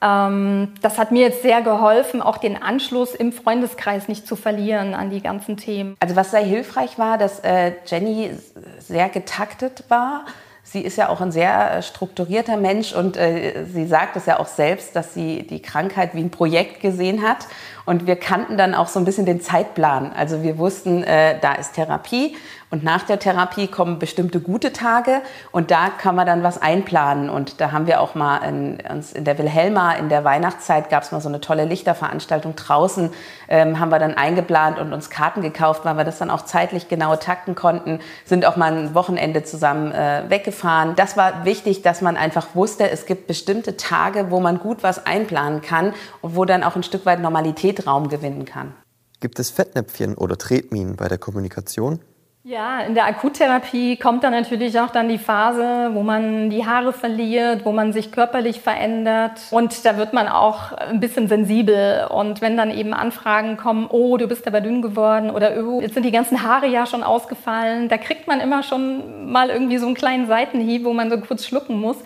das 0.00 0.98
hat 0.98 1.10
mir 1.10 1.22
jetzt 1.22 1.42
sehr 1.42 1.60
geholfen, 1.62 2.22
auch 2.22 2.36
den 2.38 2.60
Anschluss 2.60 3.14
im 3.14 3.32
Freundeskreis 3.32 4.08
nicht 4.08 4.26
zu 4.26 4.36
verlieren 4.36 4.94
an 4.94 5.10
die 5.10 5.20
ganzen 5.20 5.56
Themen. 5.56 5.96
Also 6.00 6.14
was 6.14 6.30
sehr 6.30 6.40
hilfreich 6.40 6.98
war, 6.98 7.18
dass 7.18 7.40
äh, 7.40 7.72
Jenny 7.86 8.30
sehr 8.78 9.08
getaktet 9.08 9.84
war. 9.88 10.24
Sie 10.70 10.82
ist 10.82 10.96
ja 10.96 11.08
auch 11.08 11.22
ein 11.22 11.32
sehr 11.32 11.78
äh, 11.78 11.82
strukturierter 11.82 12.58
Mensch 12.58 12.92
und 12.92 13.16
äh, 13.16 13.64
sie 13.72 13.86
sagt 13.86 14.16
es 14.16 14.26
ja 14.26 14.38
auch 14.38 14.46
selbst, 14.46 14.94
dass 14.94 15.14
sie 15.14 15.46
die 15.46 15.62
Krankheit 15.62 16.14
wie 16.14 16.20
ein 16.20 16.30
Projekt 16.30 16.80
gesehen 16.80 17.26
hat. 17.26 17.46
Und 17.88 18.06
wir 18.06 18.16
kannten 18.16 18.58
dann 18.58 18.74
auch 18.74 18.86
so 18.88 18.98
ein 18.98 19.06
bisschen 19.06 19.24
den 19.24 19.40
Zeitplan. 19.40 20.12
Also 20.12 20.42
wir 20.42 20.58
wussten, 20.58 21.02
äh, 21.04 21.38
da 21.40 21.54
ist 21.54 21.72
Therapie 21.72 22.36
und 22.70 22.84
nach 22.84 23.02
der 23.04 23.18
Therapie 23.18 23.66
kommen 23.66 23.98
bestimmte 23.98 24.40
gute 24.40 24.74
Tage 24.74 25.22
und 25.52 25.70
da 25.70 25.88
kann 25.88 26.14
man 26.14 26.26
dann 26.26 26.42
was 26.42 26.60
einplanen. 26.60 27.30
Und 27.30 27.62
da 27.62 27.72
haben 27.72 27.86
wir 27.86 28.02
auch 28.02 28.14
mal 28.14 28.38
in, 28.38 28.78
uns 28.90 29.14
in 29.14 29.24
der 29.24 29.38
Wilhelma 29.38 29.92
in 29.92 30.10
der 30.10 30.22
Weihnachtszeit 30.22 30.90
gab 30.90 31.02
es 31.02 31.10
mal 31.10 31.22
so 31.22 31.30
eine 31.30 31.40
tolle 31.40 31.64
Lichterveranstaltung 31.64 32.56
draußen, 32.56 33.10
ähm, 33.48 33.80
haben 33.80 33.90
wir 33.90 33.98
dann 33.98 34.14
eingeplant 34.14 34.78
und 34.78 34.92
uns 34.92 35.08
Karten 35.08 35.40
gekauft, 35.40 35.86
weil 35.86 35.96
wir 35.96 36.04
das 36.04 36.18
dann 36.18 36.30
auch 36.30 36.42
zeitlich 36.42 36.88
genau 36.88 37.16
takten 37.16 37.54
konnten, 37.54 38.00
sind 38.26 38.44
auch 38.44 38.56
mal 38.56 38.70
ein 38.70 38.94
Wochenende 38.94 39.44
zusammen 39.44 39.92
äh, 39.92 40.24
weggefahren. 40.28 40.94
Das 40.94 41.16
war 41.16 41.46
wichtig, 41.46 41.80
dass 41.80 42.02
man 42.02 42.18
einfach 42.18 42.48
wusste, 42.52 42.90
es 42.90 43.06
gibt 43.06 43.26
bestimmte 43.28 43.78
Tage, 43.78 44.30
wo 44.30 44.40
man 44.40 44.58
gut 44.58 44.82
was 44.82 45.06
einplanen 45.06 45.62
kann 45.62 45.94
und 46.20 46.36
wo 46.36 46.44
dann 46.44 46.62
auch 46.62 46.76
ein 46.76 46.82
Stück 46.82 47.06
weit 47.06 47.20
Normalität 47.20 47.77
Raum 47.86 48.08
gewinnen 48.08 48.44
kann. 48.44 48.74
Gibt 49.20 49.38
es 49.38 49.50
Fettnäpfchen 49.50 50.14
oder 50.14 50.38
Tretminen 50.38 50.96
bei 50.96 51.08
der 51.08 51.18
Kommunikation? 51.18 52.00
Ja, 52.44 52.80
in 52.80 52.94
der 52.94 53.04
Akuttherapie 53.04 53.96
kommt 53.96 54.24
dann 54.24 54.32
natürlich 54.32 54.80
auch 54.80 54.88
dann 54.88 55.10
die 55.10 55.18
Phase, 55.18 55.90
wo 55.92 56.02
man 56.02 56.48
die 56.48 56.64
Haare 56.64 56.94
verliert, 56.94 57.66
wo 57.66 57.72
man 57.72 57.92
sich 57.92 58.10
körperlich 58.10 58.60
verändert. 58.60 59.32
Und 59.50 59.84
da 59.84 59.98
wird 59.98 60.14
man 60.14 60.28
auch 60.28 60.72
ein 60.72 60.98
bisschen 60.98 61.28
sensibel. 61.28 62.06
Und 62.08 62.40
wenn 62.40 62.56
dann 62.56 62.70
eben 62.70 62.94
Anfragen 62.94 63.58
kommen, 63.58 63.86
oh, 63.90 64.16
du 64.16 64.28
bist 64.28 64.46
aber 64.46 64.62
dünn 64.62 64.80
geworden 64.80 65.30
oder 65.30 65.62
oh, 65.62 65.82
jetzt 65.82 65.92
sind 65.92 66.04
die 66.04 66.10
ganzen 66.10 66.42
Haare 66.42 66.68
ja 66.68 66.86
schon 66.86 67.02
ausgefallen, 67.02 67.90
da 67.90 67.98
kriegt 67.98 68.26
man 68.26 68.40
immer 68.40 68.62
schon 68.62 69.30
mal 69.30 69.50
irgendwie 69.50 69.76
so 69.76 69.84
einen 69.84 69.94
kleinen 69.94 70.26
Seitenhieb, 70.26 70.84
wo 70.84 70.94
man 70.94 71.10
so 71.10 71.18
kurz 71.18 71.44
schlucken 71.44 71.78
muss. 71.78 71.98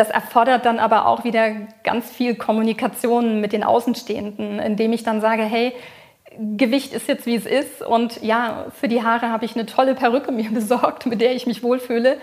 Das 0.00 0.08
erfordert 0.08 0.64
dann 0.64 0.78
aber 0.78 1.04
auch 1.04 1.24
wieder 1.24 1.50
ganz 1.84 2.10
viel 2.10 2.34
Kommunikation 2.34 3.38
mit 3.42 3.52
den 3.52 3.62
Außenstehenden, 3.62 4.58
indem 4.58 4.94
ich 4.94 5.02
dann 5.02 5.20
sage, 5.20 5.42
hey, 5.42 5.74
Gewicht 6.38 6.94
ist 6.94 7.06
jetzt 7.06 7.26
wie 7.26 7.34
es 7.34 7.44
ist 7.44 7.82
und 7.82 8.22
ja, 8.22 8.64
für 8.80 8.88
die 8.88 9.02
Haare 9.02 9.28
habe 9.28 9.44
ich 9.44 9.56
eine 9.56 9.66
tolle 9.66 9.94
Perücke 9.94 10.32
mir 10.32 10.50
besorgt, 10.54 11.04
mit 11.04 11.20
der 11.20 11.34
ich 11.34 11.46
mich 11.46 11.62
wohlfühle. 11.62 12.16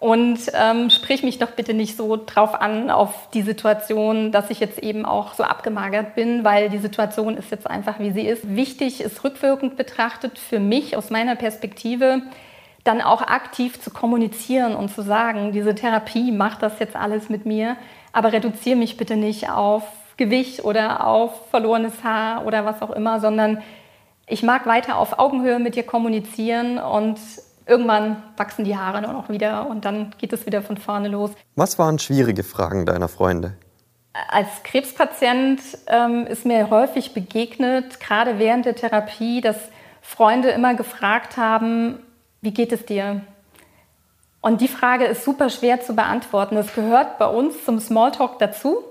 Und 0.00 0.40
ähm, 0.54 0.90
sprich 0.90 1.22
mich 1.22 1.38
doch 1.38 1.52
bitte 1.52 1.74
nicht 1.74 1.96
so 1.96 2.16
drauf 2.16 2.60
an, 2.60 2.90
auf 2.90 3.28
die 3.32 3.42
Situation, 3.42 4.32
dass 4.32 4.50
ich 4.50 4.58
jetzt 4.58 4.80
eben 4.80 5.06
auch 5.06 5.34
so 5.34 5.44
abgemagert 5.44 6.16
bin, 6.16 6.42
weil 6.42 6.70
die 6.70 6.78
Situation 6.78 7.36
ist 7.36 7.52
jetzt 7.52 7.70
einfach, 7.70 8.00
wie 8.00 8.10
sie 8.10 8.26
ist. 8.26 8.56
Wichtig 8.56 9.00
ist 9.00 9.22
rückwirkend 9.22 9.76
betrachtet 9.76 10.40
für 10.40 10.58
mich 10.58 10.96
aus 10.96 11.10
meiner 11.10 11.36
Perspektive, 11.36 12.22
dann 12.84 13.00
auch 13.00 13.22
aktiv 13.22 13.80
zu 13.80 13.90
kommunizieren 13.90 14.74
und 14.74 14.92
zu 14.92 15.02
sagen, 15.02 15.52
diese 15.52 15.74
Therapie 15.74 16.32
macht 16.32 16.62
das 16.62 16.78
jetzt 16.78 16.96
alles 16.96 17.28
mit 17.28 17.46
mir, 17.46 17.76
aber 18.12 18.32
reduziere 18.32 18.76
mich 18.76 18.96
bitte 18.96 19.16
nicht 19.16 19.50
auf 19.50 19.84
Gewicht 20.16 20.64
oder 20.64 21.06
auf 21.06 21.48
verlorenes 21.50 22.04
Haar 22.04 22.44
oder 22.44 22.64
was 22.64 22.82
auch 22.82 22.90
immer, 22.90 23.20
sondern 23.20 23.62
ich 24.26 24.42
mag 24.42 24.66
weiter 24.66 24.96
auf 24.98 25.18
Augenhöhe 25.18 25.58
mit 25.58 25.74
dir 25.74 25.84
kommunizieren 25.84 26.78
und 26.78 27.18
irgendwann 27.66 28.22
wachsen 28.36 28.64
die 28.64 28.76
Haare 28.76 29.02
nur 29.02 29.12
noch 29.12 29.28
wieder 29.28 29.68
und 29.68 29.84
dann 29.84 30.14
geht 30.18 30.32
es 30.32 30.46
wieder 30.46 30.62
von 30.62 30.76
vorne 30.76 31.08
los. 31.08 31.30
Was 31.54 31.78
waren 31.78 31.98
schwierige 31.98 32.42
Fragen 32.42 32.86
deiner 32.86 33.08
Freunde? 33.08 33.54
Als 34.28 34.48
Krebspatient 34.64 35.60
ähm, 35.86 36.26
ist 36.26 36.44
mir 36.44 36.68
häufig 36.68 37.14
begegnet, 37.14 37.98
gerade 38.00 38.38
während 38.38 38.66
der 38.66 38.74
Therapie, 38.74 39.40
dass 39.40 39.56
Freunde 40.02 40.50
immer 40.50 40.74
gefragt 40.74 41.36
haben, 41.36 41.98
wie 42.42 42.50
geht 42.50 42.72
es 42.72 42.84
dir? 42.84 43.22
Und 44.40 44.60
die 44.60 44.68
Frage 44.68 45.04
ist 45.04 45.24
super 45.24 45.48
schwer 45.48 45.80
zu 45.80 45.94
beantworten. 45.94 46.56
Es 46.56 46.74
gehört 46.74 47.18
bei 47.18 47.26
uns 47.26 47.64
zum 47.64 47.78
Smalltalk 47.78 48.40
dazu. 48.40 48.82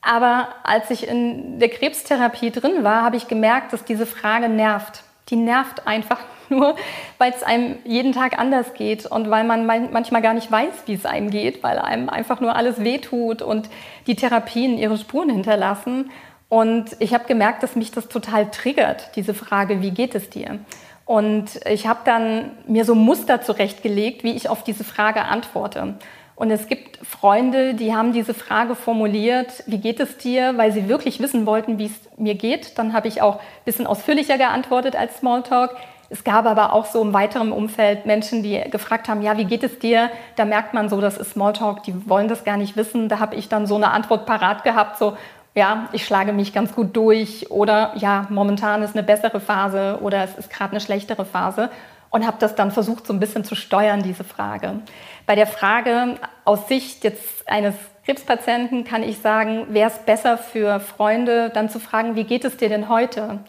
Aber 0.00 0.48
als 0.62 0.90
ich 0.90 1.08
in 1.08 1.58
der 1.58 1.68
Krebstherapie 1.68 2.52
drin 2.52 2.84
war, 2.84 3.02
habe 3.02 3.16
ich 3.16 3.26
gemerkt, 3.26 3.72
dass 3.72 3.84
diese 3.84 4.06
Frage 4.06 4.48
nervt. 4.48 5.02
Die 5.30 5.36
nervt 5.36 5.86
einfach 5.88 6.20
nur, 6.48 6.76
weil 7.18 7.32
es 7.32 7.42
einem 7.42 7.78
jeden 7.84 8.12
Tag 8.12 8.38
anders 8.38 8.74
geht 8.74 9.06
und 9.06 9.28
weil 9.28 9.42
man 9.42 9.66
manchmal 9.66 10.22
gar 10.22 10.34
nicht 10.34 10.50
weiß, 10.50 10.84
wie 10.86 10.94
es 10.94 11.06
einem 11.06 11.30
geht, 11.30 11.64
weil 11.64 11.78
einem 11.78 12.08
einfach 12.08 12.40
nur 12.40 12.54
alles 12.54 12.84
wehtut 12.84 13.42
und 13.42 13.68
die 14.06 14.14
Therapien 14.14 14.78
ihre 14.78 14.98
Spuren 14.98 15.30
hinterlassen. 15.30 16.12
Und 16.48 16.94
ich 17.00 17.12
habe 17.12 17.24
gemerkt, 17.24 17.64
dass 17.64 17.74
mich 17.74 17.90
das 17.90 18.06
total 18.06 18.50
triggert, 18.52 19.16
diese 19.16 19.34
Frage, 19.34 19.80
wie 19.80 19.90
geht 19.90 20.14
es 20.14 20.30
dir? 20.30 20.60
Und 21.06 21.60
ich 21.66 21.86
habe 21.86 22.00
dann 22.04 22.52
mir 22.66 22.84
so 22.84 22.94
Muster 22.94 23.42
zurechtgelegt, 23.42 24.24
wie 24.24 24.32
ich 24.32 24.48
auf 24.48 24.64
diese 24.64 24.84
Frage 24.84 25.22
antworte. 25.24 25.94
Und 26.36 26.50
es 26.50 26.66
gibt 26.66 26.98
Freunde, 27.06 27.74
die 27.74 27.94
haben 27.94 28.12
diese 28.12 28.34
Frage 28.34 28.74
formuliert, 28.74 29.62
wie 29.66 29.78
geht 29.78 30.00
es 30.00 30.16
dir, 30.16 30.56
weil 30.56 30.72
sie 30.72 30.88
wirklich 30.88 31.20
wissen 31.20 31.46
wollten, 31.46 31.78
wie 31.78 31.86
es 31.86 32.00
mir 32.16 32.34
geht. 32.34 32.76
Dann 32.78 32.92
habe 32.92 33.06
ich 33.06 33.22
auch 33.22 33.36
ein 33.36 33.64
bisschen 33.64 33.86
ausführlicher 33.86 34.36
geantwortet 34.36 34.96
als 34.96 35.18
Smalltalk. 35.18 35.76
Es 36.10 36.24
gab 36.24 36.46
aber 36.46 36.72
auch 36.72 36.86
so 36.86 37.02
im 37.02 37.12
weiteren 37.12 37.52
Umfeld 37.52 38.04
Menschen, 38.04 38.42
die 38.42 38.60
gefragt 38.70 39.08
haben, 39.08 39.22
ja, 39.22 39.36
wie 39.36 39.44
geht 39.44 39.62
es 39.62 39.78
dir? 39.78 40.10
Da 40.36 40.44
merkt 40.44 40.74
man 40.74 40.88
so, 40.88 41.00
das 41.00 41.18
ist 41.18 41.32
Smalltalk, 41.32 41.84
die 41.84 42.08
wollen 42.08 42.28
das 42.28 42.44
gar 42.44 42.56
nicht 42.56 42.76
wissen. 42.76 43.08
Da 43.08 43.20
habe 43.20 43.36
ich 43.36 43.48
dann 43.48 43.66
so 43.66 43.76
eine 43.76 43.90
Antwort 43.90 44.26
parat 44.26 44.64
gehabt, 44.64 44.98
so, 44.98 45.16
ja, 45.54 45.88
ich 45.92 46.04
schlage 46.04 46.32
mich 46.32 46.52
ganz 46.52 46.74
gut 46.74 46.96
durch 46.96 47.50
oder 47.50 47.92
ja, 47.96 48.26
momentan 48.28 48.82
ist 48.82 48.96
eine 48.96 49.04
bessere 49.04 49.40
Phase 49.40 49.98
oder 50.02 50.24
es 50.24 50.36
ist 50.36 50.50
gerade 50.50 50.72
eine 50.72 50.80
schlechtere 50.80 51.24
Phase 51.24 51.70
und 52.10 52.26
habe 52.26 52.36
das 52.40 52.54
dann 52.54 52.70
versucht, 52.70 53.06
so 53.06 53.12
ein 53.12 53.20
bisschen 53.20 53.44
zu 53.44 53.54
steuern, 53.54 54.02
diese 54.02 54.24
Frage. 54.24 54.80
Bei 55.26 55.34
der 55.34 55.46
Frage 55.46 56.16
aus 56.44 56.68
Sicht 56.68 57.04
jetzt 57.04 57.48
eines 57.48 57.74
Krebspatienten 58.04 58.84
kann 58.84 59.02
ich 59.02 59.18
sagen, 59.18 59.66
wäre 59.70 59.90
es 59.90 59.98
besser 59.98 60.38
für 60.38 60.80
Freunde, 60.80 61.50
dann 61.50 61.70
zu 61.70 61.78
fragen, 61.78 62.16
wie 62.16 62.24
geht 62.24 62.44
es 62.44 62.56
dir 62.56 62.68
denn 62.68 62.88
heute? 62.88 63.40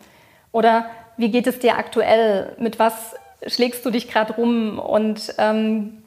Oder 0.52 0.86
wie 1.18 1.30
geht 1.30 1.48
es 1.48 1.60
dir 1.60 1.78
aktuell? 1.78 2.56
Mit 2.58 2.80
was 2.80 3.16
schlägst 3.46 3.86
du 3.86 3.92
dich 3.92 4.10
gerade 4.10 4.34
rum? 4.34 4.80
Und 4.80 5.34
ähm, 5.38 6.04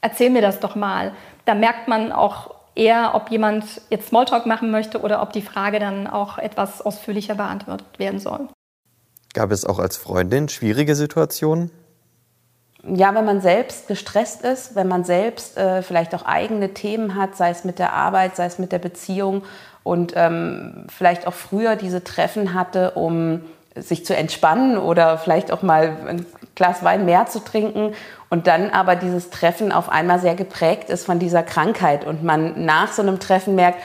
erzähl 0.00 0.30
mir 0.30 0.42
das 0.42 0.60
doch 0.60 0.76
mal. 0.76 1.12
Da 1.44 1.54
merkt 1.54 1.88
man 1.88 2.12
auch 2.12 2.54
eher, 2.80 3.14
ob 3.14 3.30
jemand 3.30 3.64
jetzt 3.90 4.08
Smalltalk 4.08 4.46
machen 4.46 4.70
möchte 4.70 5.00
oder 5.00 5.22
ob 5.22 5.32
die 5.32 5.42
Frage 5.42 5.78
dann 5.78 6.06
auch 6.06 6.38
etwas 6.38 6.80
ausführlicher 6.82 7.34
beantwortet 7.34 7.98
werden 7.98 8.18
soll. 8.18 8.48
Gab 9.34 9.52
es 9.52 9.64
auch 9.64 9.78
als 9.78 9.96
Freundin 9.96 10.48
schwierige 10.48 10.96
Situationen? 10.96 11.70
ja, 12.82 13.14
wenn 13.14 13.24
man 13.24 13.40
selbst 13.40 13.88
gestresst 13.88 14.42
ist, 14.42 14.74
wenn 14.74 14.88
man 14.88 15.04
selbst 15.04 15.56
äh, 15.56 15.82
vielleicht 15.82 16.14
auch 16.14 16.24
eigene 16.24 16.72
Themen 16.72 17.14
hat, 17.14 17.36
sei 17.36 17.50
es 17.50 17.64
mit 17.64 17.78
der 17.78 17.92
Arbeit, 17.92 18.36
sei 18.36 18.46
es 18.46 18.58
mit 18.58 18.72
der 18.72 18.78
Beziehung 18.78 19.42
und 19.82 20.14
ähm, 20.16 20.86
vielleicht 20.88 21.26
auch 21.26 21.34
früher 21.34 21.76
diese 21.76 22.02
Treffen 22.04 22.54
hatte, 22.54 22.92
um 22.92 23.42
sich 23.76 24.04
zu 24.04 24.16
entspannen 24.16 24.78
oder 24.78 25.18
vielleicht 25.18 25.52
auch 25.52 25.62
mal 25.62 25.96
ein 26.08 26.26
Glas 26.60 26.84
Wein 26.84 27.06
mehr 27.06 27.24
zu 27.24 27.42
trinken 27.42 27.94
und 28.28 28.46
dann 28.46 28.68
aber 28.68 28.94
dieses 28.96 29.30
Treffen 29.30 29.72
auf 29.72 29.88
einmal 29.88 30.20
sehr 30.20 30.34
geprägt 30.34 30.90
ist 30.90 31.06
von 31.06 31.18
dieser 31.18 31.42
Krankheit 31.42 32.06
und 32.06 32.22
man 32.22 32.66
nach 32.66 32.92
so 32.92 33.00
einem 33.00 33.18
Treffen 33.18 33.54
merkt, 33.54 33.78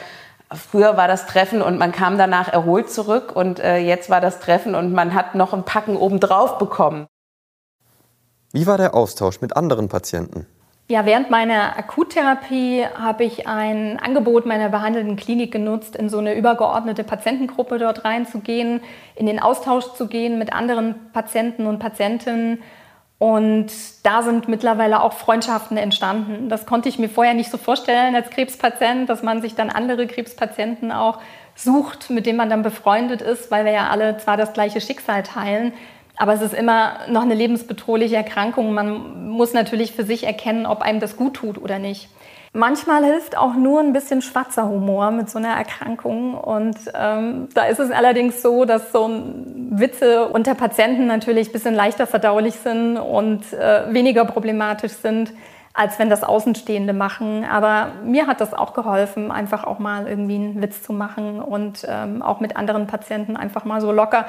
Früher 0.54 0.96
war 0.96 1.08
das 1.08 1.26
Treffen 1.26 1.62
und 1.62 1.80
man 1.80 1.92
kam 1.92 2.20
danach 2.20 2.54
erholt 2.54 2.92
zurück 2.92 3.36
und 3.36 3.60
äh, 3.60 3.78
jetzt 3.78 4.12
war 4.12 4.22
das 4.22 4.40
Treffen 4.40 4.76
und 4.76 4.94
man 4.94 5.16
hat 5.16 5.34
noch 5.34 5.54
ein 5.54 5.64
Packen 5.64 5.98
obendrauf 5.98 6.60
bekommen. 6.60 7.08
Wie 8.52 8.68
war 8.68 8.78
der 8.78 8.94
Austausch 8.94 9.42
mit 9.42 9.58
anderen 9.58 9.90
Patienten? 9.90 10.46
Ja, 10.88 11.08
während 11.08 11.32
meiner 11.32 11.76
Akuttherapie 11.80 12.86
habe 12.96 13.24
ich 13.24 13.48
ein 13.48 13.98
Angebot 13.98 14.46
meiner 14.46 14.70
behandelnden 14.70 15.16
Klinik 15.16 15.52
genutzt, 15.52 15.96
in 15.96 16.10
so 16.10 16.20
eine 16.20 16.36
übergeordnete 16.36 17.04
Patientengruppe 17.04 17.80
dort 17.80 18.06
reinzugehen, 18.06 18.82
in 19.16 19.26
den 19.26 19.42
Austausch 19.42 19.94
zu 19.94 20.08
gehen 20.08 20.38
mit 20.38 20.54
anderen 20.54 20.94
Patienten 21.12 21.66
und 21.66 21.80
Patientinnen. 21.80 22.62
Und 23.18 23.72
da 24.04 24.22
sind 24.22 24.48
mittlerweile 24.48 25.02
auch 25.02 25.14
Freundschaften 25.14 25.78
entstanden. 25.78 26.50
Das 26.50 26.68
konnte 26.68 26.88
ich 26.88 27.00
mir 27.00 27.10
vorher 27.10 27.34
nicht 27.34 27.50
so 27.50 27.58
vorstellen 27.58 28.14
als 28.14 28.30
Krebspatient, 28.30 29.10
dass 29.10 29.24
man 29.24 29.42
sich 29.42 29.56
dann 29.56 29.72
andere 29.72 30.06
Krebspatienten 30.06 30.92
auch 30.92 31.18
sucht, 31.56 32.12
mit 32.12 32.28
denen 32.28 32.38
man 32.38 32.52
dann 32.52 32.62
befreundet 32.62 33.24
ist, 33.24 33.50
weil 33.50 33.66
wir 33.66 33.72
ja 33.72 33.90
alle 33.90 34.18
zwar 34.18 34.38
das 34.38 34.54
gleiche 34.54 34.82
Schicksal 34.82 35.24
teilen, 35.24 35.74
aber 36.18 36.34
es 36.34 36.42
ist 36.42 36.54
immer 36.54 37.00
noch 37.10 37.24
eine 37.24 37.34
lebensbedrohliche 37.34 38.16
Erkrankung. 38.16 38.74
Man 38.74 39.30
muss 39.30 39.54
natürlich 39.54 39.94
für 39.94 40.04
sich 40.04 40.26
erkennen, 40.26 40.66
ob 40.66 40.82
einem 40.82 41.00
das 41.00 41.18
gut 41.18 41.36
tut 41.36 41.58
oder 41.58 41.80
nicht. 41.80 42.10
Manchmal 42.54 43.04
hilft 43.04 43.38
auch 43.38 43.56
nur 43.56 43.82
ein 43.82 43.92
bisschen 43.92 44.22
schwarzer 44.22 44.70
Humor 44.70 45.12
mit 45.12 45.30
so 45.30 45.40
einer 45.40 45.50
Erkrankung. 45.50 46.36
Und 46.36 46.78
ähm, 46.94 47.50
da 47.54 47.66
ist 47.66 47.80
es 47.80 47.92
allerdings 47.92 48.42
so, 48.42 48.64
dass 48.64 48.94
so 48.94 49.10
Witze 49.72 50.30
unter 50.30 50.56
Patienten 50.56 51.06
natürlich 51.06 51.50
ein 51.50 51.52
bisschen 51.52 51.76
leichter 51.76 52.08
verdaulich 52.08 52.56
sind 52.56 52.98
und 52.98 53.52
äh, 53.52 53.94
weniger 53.94 54.24
problematisch 54.24 54.94
sind, 54.94 55.34
als 55.74 56.00
wenn 56.00 56.10
das 56.10 56.24
Außenstehende 56.24 56.94
machen. 56.94 57.44
Aber 57.44 57.88
mir 58.06 58.26
hat 58.26 58.40
das 58.40 58.54
auch 58.54 58.74
geholfen, 58.74 59.34
einfach 59.34 59.66
auch 59.66 59.80
mal 59.80 60.08
irgendwie 60.08 60.36
einen 60.36 60.62
Witz 60.62 60.82
zu 60.82 60.94
machen 60.94 61.42
und 61.42 61.86
ähm, 61.86 62.22
auch 62.22 62.40
mit 62.40 62.56
anderen 62.56 62.88
Patienten 62.88 63.36
einfach 63.36 63.66
mal 63.66 63.82
so 63.82 63.92
locker 63.92 64.28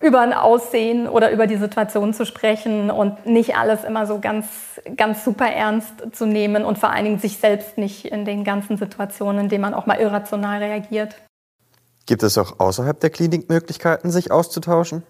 über 0.00 0.20
ein 0.20 0.32
Aussehen 0.32 1.08
oder 1.08 1.30
über 1.30 1.46
die 1.46 1.56
Situation 1.56 2.12
zu 2.12 2.26
sprechen 2.26 2.90
und 2.90 3.26
nicht 3.26 3.56
alles 3.56 3.84
immer 3.84 4.06
so 4.06 4.18
ganz, 4.20 4.46
ganz 4.96 5.24
super 5.24 5.46
ernst 5.46 5.92
zu 6.12 6.26
nehmen 6.26 6.64
und 6.64 6.78
vor 6.78 6.90
allen 6.90 7.04
Dingen 7.04 7.18
sich 7.18 7.38
selbst 7.38 7.78
nicht 7.78 8.04
in 8.04 8.24
den 8.24 8.44
ganzen 8.44 8.76
Situationen, 8.76 9.44
in 9.44 9.48
denen 9.48 9.62
man 9.62 9.74
auch 9.74 9.86
mal 9.86 9.98
irrational 9.98 10.58
reagiert. 10.58 11.16
Gibt 12.04 12.22
es 12.22 12.38
auch 12.38 12.60
außerhalb 12.60 13.00
der 13.00 13.10
Klinik 13.10 13.48
Möglichkeiten, 13.48 14.10
sich 14.10 14.30
auszutauschen? 14.30 15.02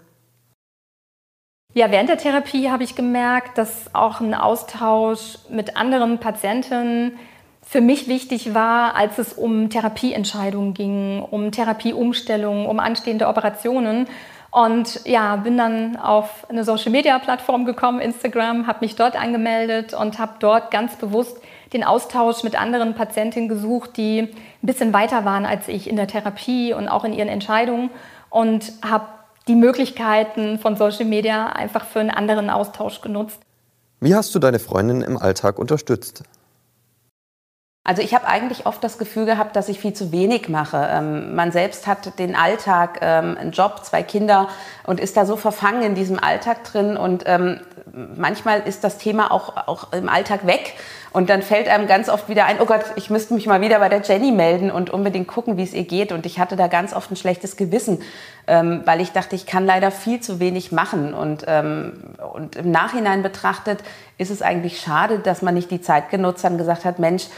Ja, 1.75 1.91
während 1.91 2.09
der 2.09 2.17
Therapie 2.17 2.71
habe 2.71 2.85
ich 2.85 2.95
gemerkt, 2.95 3.59
dass 3.59 3.95
auch 3.95 4.21
ein 4.21 4.33
Austausch 4.33 5.39
mit 5.51 5.77
anderen 5.77 6.21
Patienten 6.21 7.19
für 7.61 7.83
mich 7.83 8.09
wichtig 8.09 8.55
war, 8.55 8.95
als 8.95 9.19
es 9.19 9.35
um 9.35 9.69
Therapieentscheidungen 9.69 10.73
ging, 10.73 11.21
um 11.21 11.51
Therapieumstellungen, 11.51 12.65
um 12.65 12.79
anstehende 12.79 13.27
Operationen. 13.27 14.07
Und 14.51 15.01
ja, 15.05 15.37
bin 15.37 15.57
dann 15.57 15.97
auf 15.97 16.47
eine 16.49 16.65
Social-Media-Plattform 16.65 17.65
gekommen, 17.65 18.01
Instagram, 18.01 18.67
habe 18.67 18.79
mich 18.81 18.97
dort 18.97 19.21
angemeldet 19.21 19.93
und 19.93 20.19
habe 20.19 20.33
dort 20.39 20.71
ganz 20.71 20.97
bewusst 20.97 21.39
den 21.73 21.85
Austausch 21.85 22.43
mit 22.43 22.59
anderen 22.59 22.95
Patientinnen 22.95 23.49
gesucht, 23.49 23.97
die 23.97 24.21
ein 24.21 24.31
bisschen 24.63 24.93
weiter 24.93 25.25
waren 25.25 25.45
als 25.45 25.69
ich 25.69 25.91
in 25.91 25.97
der 25.97 26.07
Therapie 26.07 26.73
und 26.73 26.89
auch 26.89 27.05
in 27.05 27.13
ihren 27.13 27.29
Entscheidungen 27.29 27.91
und 28.31 28.73
habe 28.85 29.07
die 29.49 29.55
Möglichkeiten 29.55 30.59
von 30.59 30.77
Social 30.77 31.05
Media 31.05 31.47
einfach 31.47 31.85
für 31.85 32.01
einen 32.01 32.11
anderen 32.11 32.51
Austausch 32.51 33.01
genutzt. 33.01 33.41
Wie 34.01 34.15
hast 34.15 34.35
du 34.35 34.39
deine 34.39 34.59
Freundin 34.59 35.03
im 35.03 35.17
Alltag 35.17 35.59
unterstützt? 35.59 36.23
Also 37.87 38.03
ich 38.03 38.15
habe 38.15 38.27
eigentlich 38.27 38.67
oft 38.67 38.83
das 38.83 38.99
Gefühl 38.99 39.27
gehabt, 39.27 39.55
dass 39.55 39.69
ich 39.69 39.79
viel 39.79 39.93
zu 39.93 40.11
wenig 40.11 40.49
mache. 40.49 40.89
Ähm, 40.91 41.37
man 41.37 41.53
selbst 41.53 41.87
hat 41.87 42.19
den 42.19 42.35
Alltag, 42.35 42.99
ähm, 43.01 43.37
einen 43.39 43.53
Job, 43.53 43.85
zwei 43.85 44.03
Kinder 44.03 44.49
und 44.83 44.99
ist 44.99 45.17
da 45.17 45.25
so 45.25 45.37
verfangen 45.37 45.83
in 45.83 45.95
diesem 45.95 46.19
Alltag 46.19 46.65
drin. 46.65 46.97
Und 46.97 47.23
ähm, 47.27 47.61
manchmal 48.17 48.63
ist 48.67 48.83
das 48.83 48.99
Thema 48.99 49.31
auch, 49.31 49.69
auch 49.69 49.93
im 49.93 50.09
Alltag 50.09 50.49
weg. 50.49 50.75
Und 51.13 51.31
dann 51.31 51.43
fällt 51.43 51.69
einem 51.69 51.87
ganz 51.87 52.09
oft 52.09 52.29
wieder 52.29 52.45
ein, 52.45 52.57
oh 52.61 52.67
Gott, 52.67 52.85
ich 52.97 53.09
müsste 53.09 53.35
mich 53.35 53.47
mal 53.47 53.61
wieder 53.61 53.79
bei 53.79 53.89
der 53.89 54.03
Jenny 54.03 54.33
melden 54.33 54.71
und 54.73 54.91
unbedingt 54.91 55.29
gucken, 55.29 55.57
wie 55.57 55.63
es 55.63 55.73
ihr 55.73 55.85
geht. 55.85 56.11
Und 56.11 56.27
ich 56.27 56.41
hatte 56.41 56.57
da 56.57 56.67
ganz 56.67 56.93
oft 56.93 57.11
ein 57.13 57.17
schlechtes 57.17 57.57
Gewissen, 57.57 58.03
ähm, 58.49 58.83
weil 58.85 59.01
ich 59.01 59.13
dachte, 59.13 59.37
ich 59.37 59.47
kann 59.47 59.65
leider 59.65 59.93
viel 59.93 60.21
zu 60.21 60.41
wenig 60.41 60.73
machen. 60.73 61.15
Und, 61.15 61.45
ähm, 61.47 62.03
und 62.35 62.57
im 62.57 62.71
Nachhinein 62.73 63.23
betrachtet 63.23 63.79
ist 64.19 64.31
es 64.31 64.43
eigentlich 64.43 64.81
schade, 64.81 65.21
dass 65.21 65.41
man 65.41 65.55
nicht 65.55 65.71
die 65.71 65.81
Zeit 65.81 66.11
genutzt 66.11 66.45
hat 66.45 66.53
und 66.53 66.59
gesagt 66.59 66.85
hat, 66.85 66.99
Mensch, 66.99 67.29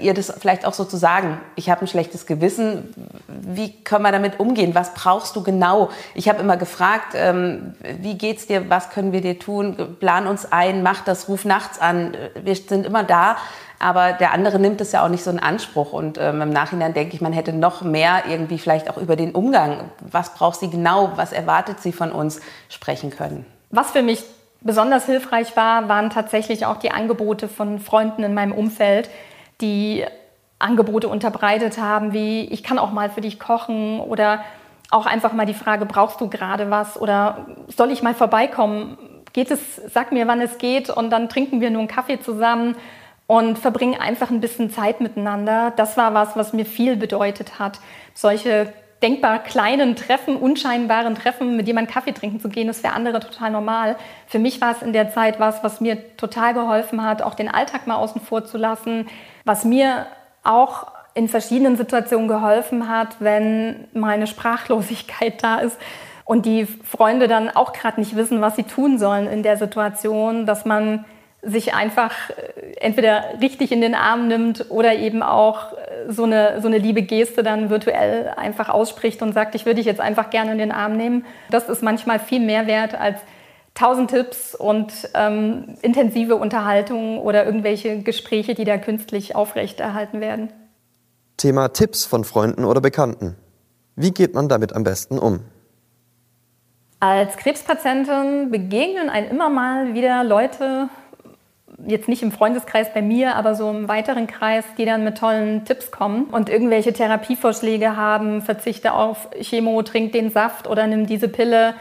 ihr 0.00 0.14
das 0.14 0.32
vielleicht 0.38 0.66
auch 0.66 0.72
so 0.72 0.84
zu 0.84 0.96
sagen, 0.96 1.40
ich 1.56 1.70
habe 1.70 1.82
ein 1.82 1.86
schlechtes 1.86 2.26
Gewissen, 2.26 2.94
wie 3.28 3.72
können 3.82 4.02
wir 4.02 4.12
damit 4.12 4.40
umgehen? 4.40 4.74
Was 4.74 4.94
brauchst 4.94 5.36
du 5.36 5.42
genau? 5.42 5.90
Ich 6.14 6.28
habe 6.28 6.40
immer 6.40 6.56
gefragt, 6.56 7.14
ähm, 7.14 7.74
wie 8.00 8.16
geht's 8.16 8.46
dir, 8.46 8.70
was 8.70 8.90
können 8.90 9.12
wir 9.12 9.20
dir 9.20 9.38
tun? 9.38 9.96
Plan 10.00 10.26
uns 10.26 10.50
ein, 10.50 10.82
mach 10.82 11.04
das, 11.04 11.28
ruf 11.28 11.44
nachts 11.44 11.78
an, 11.78 12.16
wir 12.42 12.54
sind 12.56 12.86
immer 12.86 13.04
da. 13.04 13.36
Aber 13.78 14.12
der 14.12 14.32
andere 14.32 14.58
nimmt 14.58 14.80
es 14.80 14.92
ja 14.92 15.04
auch 15.04 15.08
nicht 15.08 15.22
so 15.22 15.30
in 15.30 15.38
Anspruch. 15.38 15.92
Und 15.92 16.16
ähm, 16.18 16.40
im 16.40 16.50
Nachhinein 16.50 16.94
denke 16.94 17.14
ich, 17.14 17.20
man 17.20 17.34
hätte 17.34 17.52
noch 17.52 17.82
mehr 17.82 18.22
irgendwie 18.28 18.58
vielleicht 18.58 18.88
auch 18.88 18.96
über 18.96 19.16
den 19.16 19.32
Umgang, 19.32 19.90
was 20.00 20.32
braucht 20.32 20.60
sie 20.60 20.70
genau, 20.70 21.12
was 21.16 21.32
erwartet 21.32 21.80
sie 21.80 21.92
von 21.92 22.10
uns, 22.10 22.40
sprechen 22.70 23.10
können. 23.10 23.44
Was 23.70 23.90
für 23.90 24.02
mich 24.02 24.22
besonders 24.62 25.04
hilfreich 25.04 25.56
war, 25.56 25.88
waren 25.88 26.08
tatsächlich 26.08 26.64
auch 26.64 26.78
die 26.78 26.92
Angebote 26.92 27.48
von 27.48 27.78
Freunden 27.78 28.22
in 28.22 28.32
meinem 28.32 28.52
Umfeld, 28.52 29.10
die 29.60 30.04
Angebote 30.58 31.08
unterbreitet 31.08 31.78
haben, 31.78 32.12
wie 32.12 32.44
ich 32.46 32.62
kann 32.62 32.78
auch 32.78 32.92
mal 32.92 33.10
für 33.10 33.20
dich 33.20 33.38
kochen 33.38 34.00
oder 34.00 34.44
auch 34.90 35.06
einfach 35.06 35.32
mal 35.32 35.46
die 35.46 35.54
Frage, 35.54 35.86
brauchst 35.86 36.20
du 36.20 36.28
gerade 36.28 36.70
was 36.70 37.00
oder 37.00 37.46
soll 37.68 37.90
ich 37.90 38.02
mal 38.02 38.14
vorbeikommen? 38.14 38.96
Geht 39.32 39.50
es, 39.50 39.76
sag 39.92 40.12
mir, 40.12 40.28
wann 40.28 40.40
es 40.40 40.58
geht 40.58 40.90
und 40.90 41.10
dann 41.10 41.28
trinken 41.28 41.60
wir 41.60 41.70
nur 41.70 41.80
einen 41.80 41.88
Kaffee 41.88 42.20
zusammen 42.20 42.76
und 43.26 43.58
verbringen 43.58 44.00
einfach 44.00 44.30
ein 44.30 44.40
bisschen 44.40 44.70
Zeit 44.70 45.00
miteinander. 45.00 45.72
Das 45.76 45.96
war 45.96 46.14
was, 46.14 46.36
was 46.36 46.52
mir 46.52 46.66
viel 46.66 46.96
bedeutet 46.96 47.58
hat. 47.58 47.80
Solche 48.14 48.72
denkbar 49.02 49.40
kleinen 49.40 49.96
Treffen, 49.96 50.36
unscheinbaren 50.36 51.14
Treffen, 51.14 51.56
mit 51.56 51.66
jemandem 51.66 51.92
Kaffee 51.92 52.12
trinken 52.12 52.40
zu 52.40 52.48
gehen, 52.48 52.68
ist 52.68 52.86
für 52.86 52.92
andere 52.92 53.20
total 53.20 53.50
normal. 53.50 53.96
Für 54.26 54.38
mich 54.38 54.60
war 54.60 54.72
es 54.72 54.82
in 54.82 54.92
der 54.92 55.10
Zeit 55.10 55.40
was, 55.40 55.62
was 55.64 55.80
mir 55.80 56.16
total 56.16 56.54
geholfen 56.54 57.04
hat, 57.04 57.20
auch 57.20 57.34
den 57.34 57.48
Alltag 57.48 57.86
mal 57.86 57.96
außen 57.96 58.20
vor 58.20 58.44
zu 58.44 58.56
lassen, 58.56 59.06
was 59.44 59.64
mir 59.64 60.06
auch 60.42 60.88
in 61.14 61.28
verschiedenen 61.28 61.76
Situationen 61.76 62.28
geholfen 62.28 62.88
hat, 62.88 63.16
wenn 63.20 63.86
meine 63.92 64.26
Sprachlosigkeit 64.26 65.42
da 65.42 65.58
ist 65.58 65.78
und 66.24 66.46
die 66.46 66.66
Freunde 66.66 67.28
dann 67.28 67.50
auch 67.50 67.72
gerade 67.72 68.00
nicht 68.00 68.16
wissen, 68.16 68.40
was 68.40 68.56
sie 68.56 68.64
tun 68.64 68.98
sollen 68.98 69.26
in 69.26 69.42
der 69.42 69.56
Situation, 69.56 70.46
dass 70.46 70.64
man 70.64 71.04
sich 71.46 71.74
einfach 71.74 72.30
äh, 72.30 72.76
entweder 72.80 73.24
richtig 73.40 73.70
in 73.70 73.80
den 73.80 73.94
Arm 73.94 74.28
nimmt 74.28 74.70
oder 74.70 74.94
eben 74.94 75.22
auch 75.22 75.72
äh, 75.72 76.10
so 76.10 76.24
eine, 76.24 76.60
so 76.60 76.68
eine 76.68 76.78
liebe 76.78 77.02
Geste 77.02 77.42
dann 77.42 77.70
virtuell 77.70 78.32
einfach 78.36 78.68
ausspricht 78.68 79.22
und 79.22 79.32
sagt, 79.34 79.54
ich 79.54 79.66
würde 79.66 79.76
dich 79.76 79.86
jetzt 79.86 80.00
einfach 80.00 80.30
gerne 80.30 80.52
in 80.52 80.58
den 80.58 80.72
Arm 80.72 80.96
nehmen. 80.96 81.26
Das 81.50 81.68
ist 81.68 81.82
manchmal 81.82 82.18
viel 82.18 82.40
mehr 82.40 82.66
wert 82.66 82.94
als 82.94 83.18
tausend 83.74 84.10
Tipps 84.10 84.54
und 84.54 84.92
ähm, 85.14 85.76
intensive 85.82 86.36
Unterhaltungen 86.36 87.18
oder 87.18 87.44
irgendwelche 87.44 87.98
Gespräche, 88.00 88.54
die 88.54 88.64
da 88.64 88.78
künstlich 88.78 89.34
aufrechterhalten 89.34 90.20
werden. 90.20 90.52
Thema 91.36 91.68
Tipps 91.68 92.04
von 92.04 92.24
Freunden 92.24 92.64
oder 92.64 92.80
Bekannten. 92.80 93.36
Wie 93.96 94.12
geht 94.12 94.34
man 94.34 94.48
damit 94.48 94.74
am 94.74 94.84
besten 94.84 95.18
um? 95.18 95.40
Als 97.00 97.36
Krebspatientin 97.36 98.50
begegnen 98.50 99.10
einem 99.10 99.30
immer 99.30 99.50
mal 99.50 99.94
wieder 99.94 100.24
Leute, 100.24 100.88
jetzt 101.86 102.08
nicht 102.08 102.22
im 102.22 102.32
Freundeskreis 102.32 102.94
bei 102.94 103.02
mir, 103.02 103.34
aber 103.36 103.54
so 103.54 103.68
im 103.70 103.88
weiteren 103.88 104.26
Kreis, 104.26 104.64
die 104.78 104.84
dann 104.84 105.04
mit 105.04 105.18
tollen 105.18 105.64
Tipps 105.64 105.90
kommen 105.90 106.24
und 106.24 106.48
irgendwelche 106.48 106.92
Therapievorschläge 106.92 107.96
haben, 107.96 108.42
verzichte 108.42 108.94
auf 108.94 109.28
Chemo, 109.40 109.82
trink 109.82 110.12
den 110.12 110.30
Saft 110.30 110.66
oder 110.66 110.86
nimm 110.86 111.06
diese 111.06 111.28
Pille. 111.28 111.74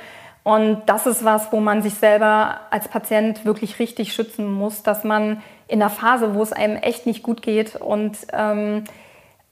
Und 0.44 0.82
das 0.88 1.08
ist 1.08 1.24
was, 1.24 1.52
wo 1.52 1.60
man 1.60 1.82
sich 1.82 1.94
selber 1.94 2.60
als 2.70 2.90
Patient 2.90 3.46
wirklich 3.46 3.80
richtig 3.80 4.14
schützen 4.14 4.52
muss, 4.52 4.84
dass 4.84 5.04
man 5.04 5.42
in 5.68 5.80
der 5.80 5.90
Phase, 5.90 6.36
wo 6.36 6.44
es 6.44 6.52
einem 6.52 6.76
echt 6.76 7.06
nicht 7.06 7.24
gut 7.24 7.42
geht 7.42 7.78
und 7.78 8.18
ähm, 8.34 8.84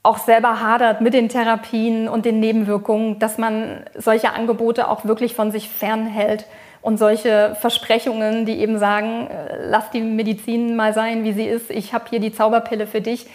auch 0.02 0.18
selber 0.18 0.60
hadert 0.60 1.00
mit 1.00 1.14
den 1.14 1.28
Therapien 1.28 2.08
und 2.08 2.24
den 2.24 2.40
Nebenwirkungen, 2.40 3.18
dass 3.18 3.38
man 3.38 3.84
solche 3.94 4.32
Angebote 4.32 4.88
auch 4.88 5.04
wirklich 5.04 5.34
von 5.34 5.50
sich 5.50 5.68
fernhält 5.68 6.46
und 6.82 6.98
solche 6.98 7.56
Versprechungen, 7.60 8.44
die 8.44 8.58
eben 8.58 8.78
sagen, 8.78 9.28
äh, 9.28 9.66
lass 9.68 9.90
die 9.90 10.00
Medizin 10.00 10.76
mal 10.76 10.92
sein, 10.92 11.24
wie 11.24 11.32
sie 11.32 11.46
ist, 11.46 11.70
ich 11.70 11.94
habe 11.94 12.04
hier 12.10 12.20
die 12.20 12.32
Zauberpille 12.32 12.86
für 12.86 13.00
dich, 13.00 13.26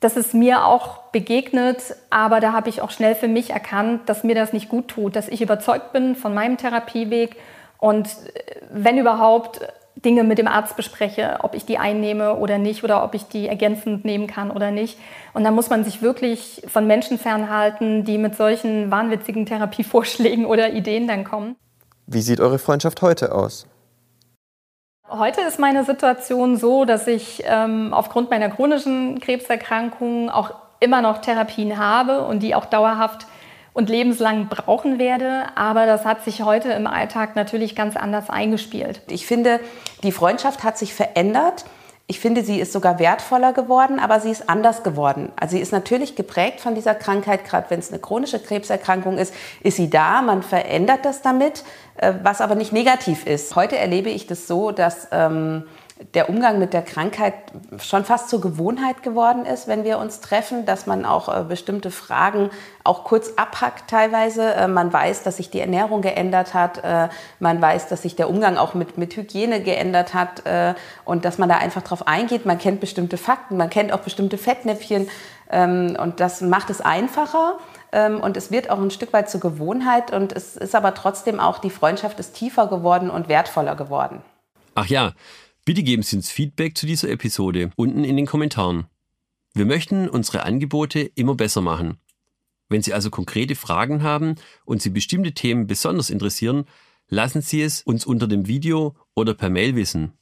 das 0.00 0.16
ist 0.16 0.34
mir 0.34 0.66
auch 0.66 1.04
begegnet, 1.12 1.96
aber 2.10 2.40
da 2.40 2.52
habe 2.52 2.68
ich 2.68 2.82
auch 2.82 2.90
schnell 2.90 3.14
für 3.14 3.28
mich 3.28 3.50
erkannt, 3.50 4.08
dass 4.08 4.24
mir 4.24 4.34
das 4.34 4.52
nicht 4.52 4.68
gut 4.68 4.88
tut, 4.88 5.16
dass 5.16 5.28
ich 5.28 5.40
überzeugt 5.40 5.92
bin 5.92 6.16
von 6.16 6.34
meinem 6.34 6.58
Therapieweg 6.58 7.36
und 7.78 8.06
äh, 8.06 8.60
wenn 8.70 8.98
überhaupt 8.98 9.60
Dinge 10.04 10.24
mit 10.24 10.36
dem 10.36 10.46
Arzt 10.46 10.76
bespreche, 10.76 11.38
ob 11.40 11.54
ich 11.54 11.64
die 11.64 11.78
einnehme 11.78 12.36
oder 12.36 12.58
nicht 12.58 12.84
oder 12.84 13.02
ob 13.02 13.14
ich 13.14 13.24
die 13.28 13.48
ergänzend 13.48 14.04
nehmen 14.04 14.26
kann 14.26 14.50
oder 14.50 14.70
nicht. 14.70 14.98
Und 15.32 15.44
da 15.44 15.50
muss 15.50 15.70
man 15.70 15.84
sich 15.84 16.02
wirklich 16.02 16.62
von 16.68 16.86
Menschen 16.86 17.18
fernhalten, 17.18 18.04
die 18.04 18.18
mit 18.18 18.36
solchen 18.36 18.90
wahnwitzigen 18.90 19.46
Therapievorschlägen 19.46 20.44
oder 20.44 20.74
Ideen 20.74 21.08
dann 21.08 21.24
kommen. 21.24 21.56
Wie 22.06 22.20
sieht 22.20 22.40
eure 22.40 22.58
Freundschaft 22.58 23.00
heute 23.00 23.34
aus? 23.34 23.66
Heute 25.08 25.42
ist 25.42 25.60
meine 25.60 25.84
Situation 25.84 26.56
so, 26.56 26.84
dass 26.84 27.06
ich 27.06 27.44
ähm, 27.46 27.94
aufgrund 27.94 28.28
meiner 28.28 28.48
chronischen 28.48 29.20
Krebserkrankung 29.20 30.30
auch 30.30 30.50
immer 30.80 31.00
noch 31.00 31.18
Therapien 31.18 31.78
habe 31.78 32.22
und 32.22 32.42
die 32.42 32.56
auch 32.56 32.64
dauerhaft 32.64 33.26
und 33.72 33.88
lebenslang 33.88 34.48
brauchen 34.48 34.98
werde. 34.98 35.44
Aber 35.54 35.86
das 35.86 36.04
hat 36.04 36.24
sich 36.24 36.42
heute 36.42 36.70
im 36.72 36.88
Alltag 36.88 37.36
natürlich 37.36 37.76
ganz 37.76 37.96
anders 37.96 38.30
eingespielt. 38.30 39.00
Ich 39.08 39.26
finde, 39.26 39.60
die 40.02 40.10
Freundschaft 40.10 40.64
hat 40.64 40.76
sich 40.76 40.92
verändert. 40.92 41.66
Ich 42.08 42.20
finde, 42.20 42.44
sie 42.44 42.60
ist 42.60 42.72
sogar 42.72 43.00
wertvoller 43.00 43.52
geworden, 43.52 43.98
aber 43.98 44.20
sie 44.20 44.30
ist 44.30 44.48
anders 44.48 44.84
geworden. 44.84 45.32
Also 45.34 45.56
sie 45.56 45.62
ist 45.62 45.72
natürlich 45.72 46.14
geprägt 46.14 46.60
von 46.60 46.76
dieser 46.76 46.94
Krankheit, 46.94 47.44
gerade 47.44 47.68
wenn 47.68 47.80
es 47.80 47.90
eine 47.90 47.98
chronische 47.98 48.38
Krebserkrankung 48.38 49.18
ist, 49.18 49.34
ist 49.60 49.76
sie 49.76 49.90
da, 49.90 50.22
man 50.22 50.44
verändert 50.44 51.04
das 51.04 51.22
damit, 51.22 51.64
äh, 51.96 52.12
was 52.22 52.40
aber 52.40 52.54
nicht 52.54 52.72
negativ 52.72 53.26
ist. 53.26 53.56
Heute 53.56 53.76
erlebe 53.76 54.10
ich 54.10 54.28
das 54.28 54.46
so, 54.46 54.70
dass 54.70 55.08
ähm, 55.10 55.64
der 56.14 56.28
Umgang 56.28 56.58
mit 56.58 56.74
der 56.74 56.82
Krankheit 56.82 57.34
schon 57.78 58.04
fast 58.04 58.28
zur 58.28 58.40
Gewohnheit 58.40 59.02
geworden 59.02 59.46
ist, 59.46 59.66
wenn 59.66 59.84
wir 59.84 59.98
uns 59.98 60.20
treffen, 60.20 60.66
dass 60.66 60.86
man 60.86 61.06
auch 61.06 61.34
äh, 61.34 61.42
bestimmte 61.44 61.90
Fragen 61.90 62.50
auch 62.84 63.04
kurz 63.04 63.32
abhackt 63.36 63.88
teilweise. 63.88 64.54
Äh, 64.54 64.68
man 64.68 64.92
weiß, 64.92 65.22
dass 65.22 65.38
sich 65.38 65.50
die 65.50 65.60
Ernährung 65.60 66.02
geändert 66.02 66.52
hat. 66.52 66.84
Äh, 66.84 67.08
man 67.40 67.62
weiß, 67.62 67.88
dass 67.88 68.02
sich 68.02 68.14
der 68.14 68.28
Umgang 68.28 68.58
auch 68.58 68.74
mit, 68.74 68.98
mit 68.98 69.16
Hygiene 69.16 69.62
geändert 69.62 70.14
hat 70.14 70.42
und 71.04 71.24
dass 71.24 71.38
man 71.38 71.48
da 71.48 71.56
einfach 71.56 71.82
drauf 71.82 72.06
eingeht. 72.06 72.46
Man 72.46 72.58
kennt 72.58 72.80
bestimmte 72.80 73.16
Fakten, 73.16 73.56
man 73.56 73.70
kennt 73.70 73.92
auch 73.92 74.00
bestimmte 74.00 74.38
Fettnäpfchen 74.38 75.08
ähm, 75.50 75.96
und 76.00 76.20
das 76.20 76.40
macht 76.40 76.70
es 76.70 76.80
einfacher. 76.80 77.58
Ähm, 77.92 78.20
und 78.20 78.36
es 78.36 78.50
wird 78.50 78.70
auch 78.70 78.78
ein 78.78 78.90
Stück 78.90 79.12
weit 79.12 79.30
zur 79.30 79.40
Gewohnheit 79.40 80.12
und 80.12 80.32
es 80.32 80.56
ist 80.56 80.74
aber 80.74 80.94
trotzdem 80.94 81.40
auch, 81.40 81.58
die 81.58 81.70
Freundschaft 81.70 82.18
ist 82.18 82.34
tiefer 82.34 82.66
geworden 82.66 83.10
und 83.10 83.28
wertvoller 83.28 83.76
geworden. 83.76 84.22
Ach 84.74 84.86
ja, 84.86 85.12
Bitte 85.66 85.82
geben 85.82 86.04
Sie 86.04 86.14
uns 86.14 86.30
Feedback 86.30 86.78
zu 86.78 86.86
dieser 86.86 87.10
Episode 87.10 87.70
unten 87.74 88.04
in 88.04 88.16
den 88.16 88.26
Kommentaren. 88.26 88.86
Wir 89.52 89.66
möchten 89.66 90.08
unsere 90.08 90.44
Angebote 90.44 91.00
immer 91.00 91.34
besser 91.34 91.60
machen. 91.60 91.98
Wenn 92.68 92.82
Sie 92.82 92.94
also 92.94 93.10
konkrete 93.10 93.56
Fragen 93.56 94.04
haben 94.04 94.36
und 94.64 94.80
Sie 94.80 94.90
bestimmte 94.90 95.32
Themen 95.32 95.66
besonders 95.66 96.08
interessieren, 96.08 96.66
lassen 97.08 97.42
Sie 97.42 97.62
es 97.62 97.82
uns 97.82 98.06
unter 98.06 98.28
dem 98.28 98.46
Video 98.46 98.94
oder 99.16 99.34
per 99.34 99.50
Mail 99.50 99.74
wissen. 99.74 100.12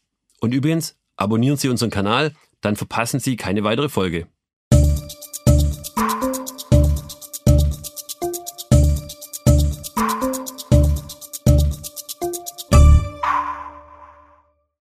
Und 0.41 0.55
übrigens, 0.55 0.97
abonnieren 1.17 1.59
Sie 1.59 1.69
unseren 1.69 1.91
Kanal, 1.91 2.33
dann 2.63 2.77
verpassen 2.77 3.21
Sie 3.21 3.37
keine 3.37 3.65
weitere 3.65 3.91
Folge. 3.91 4.27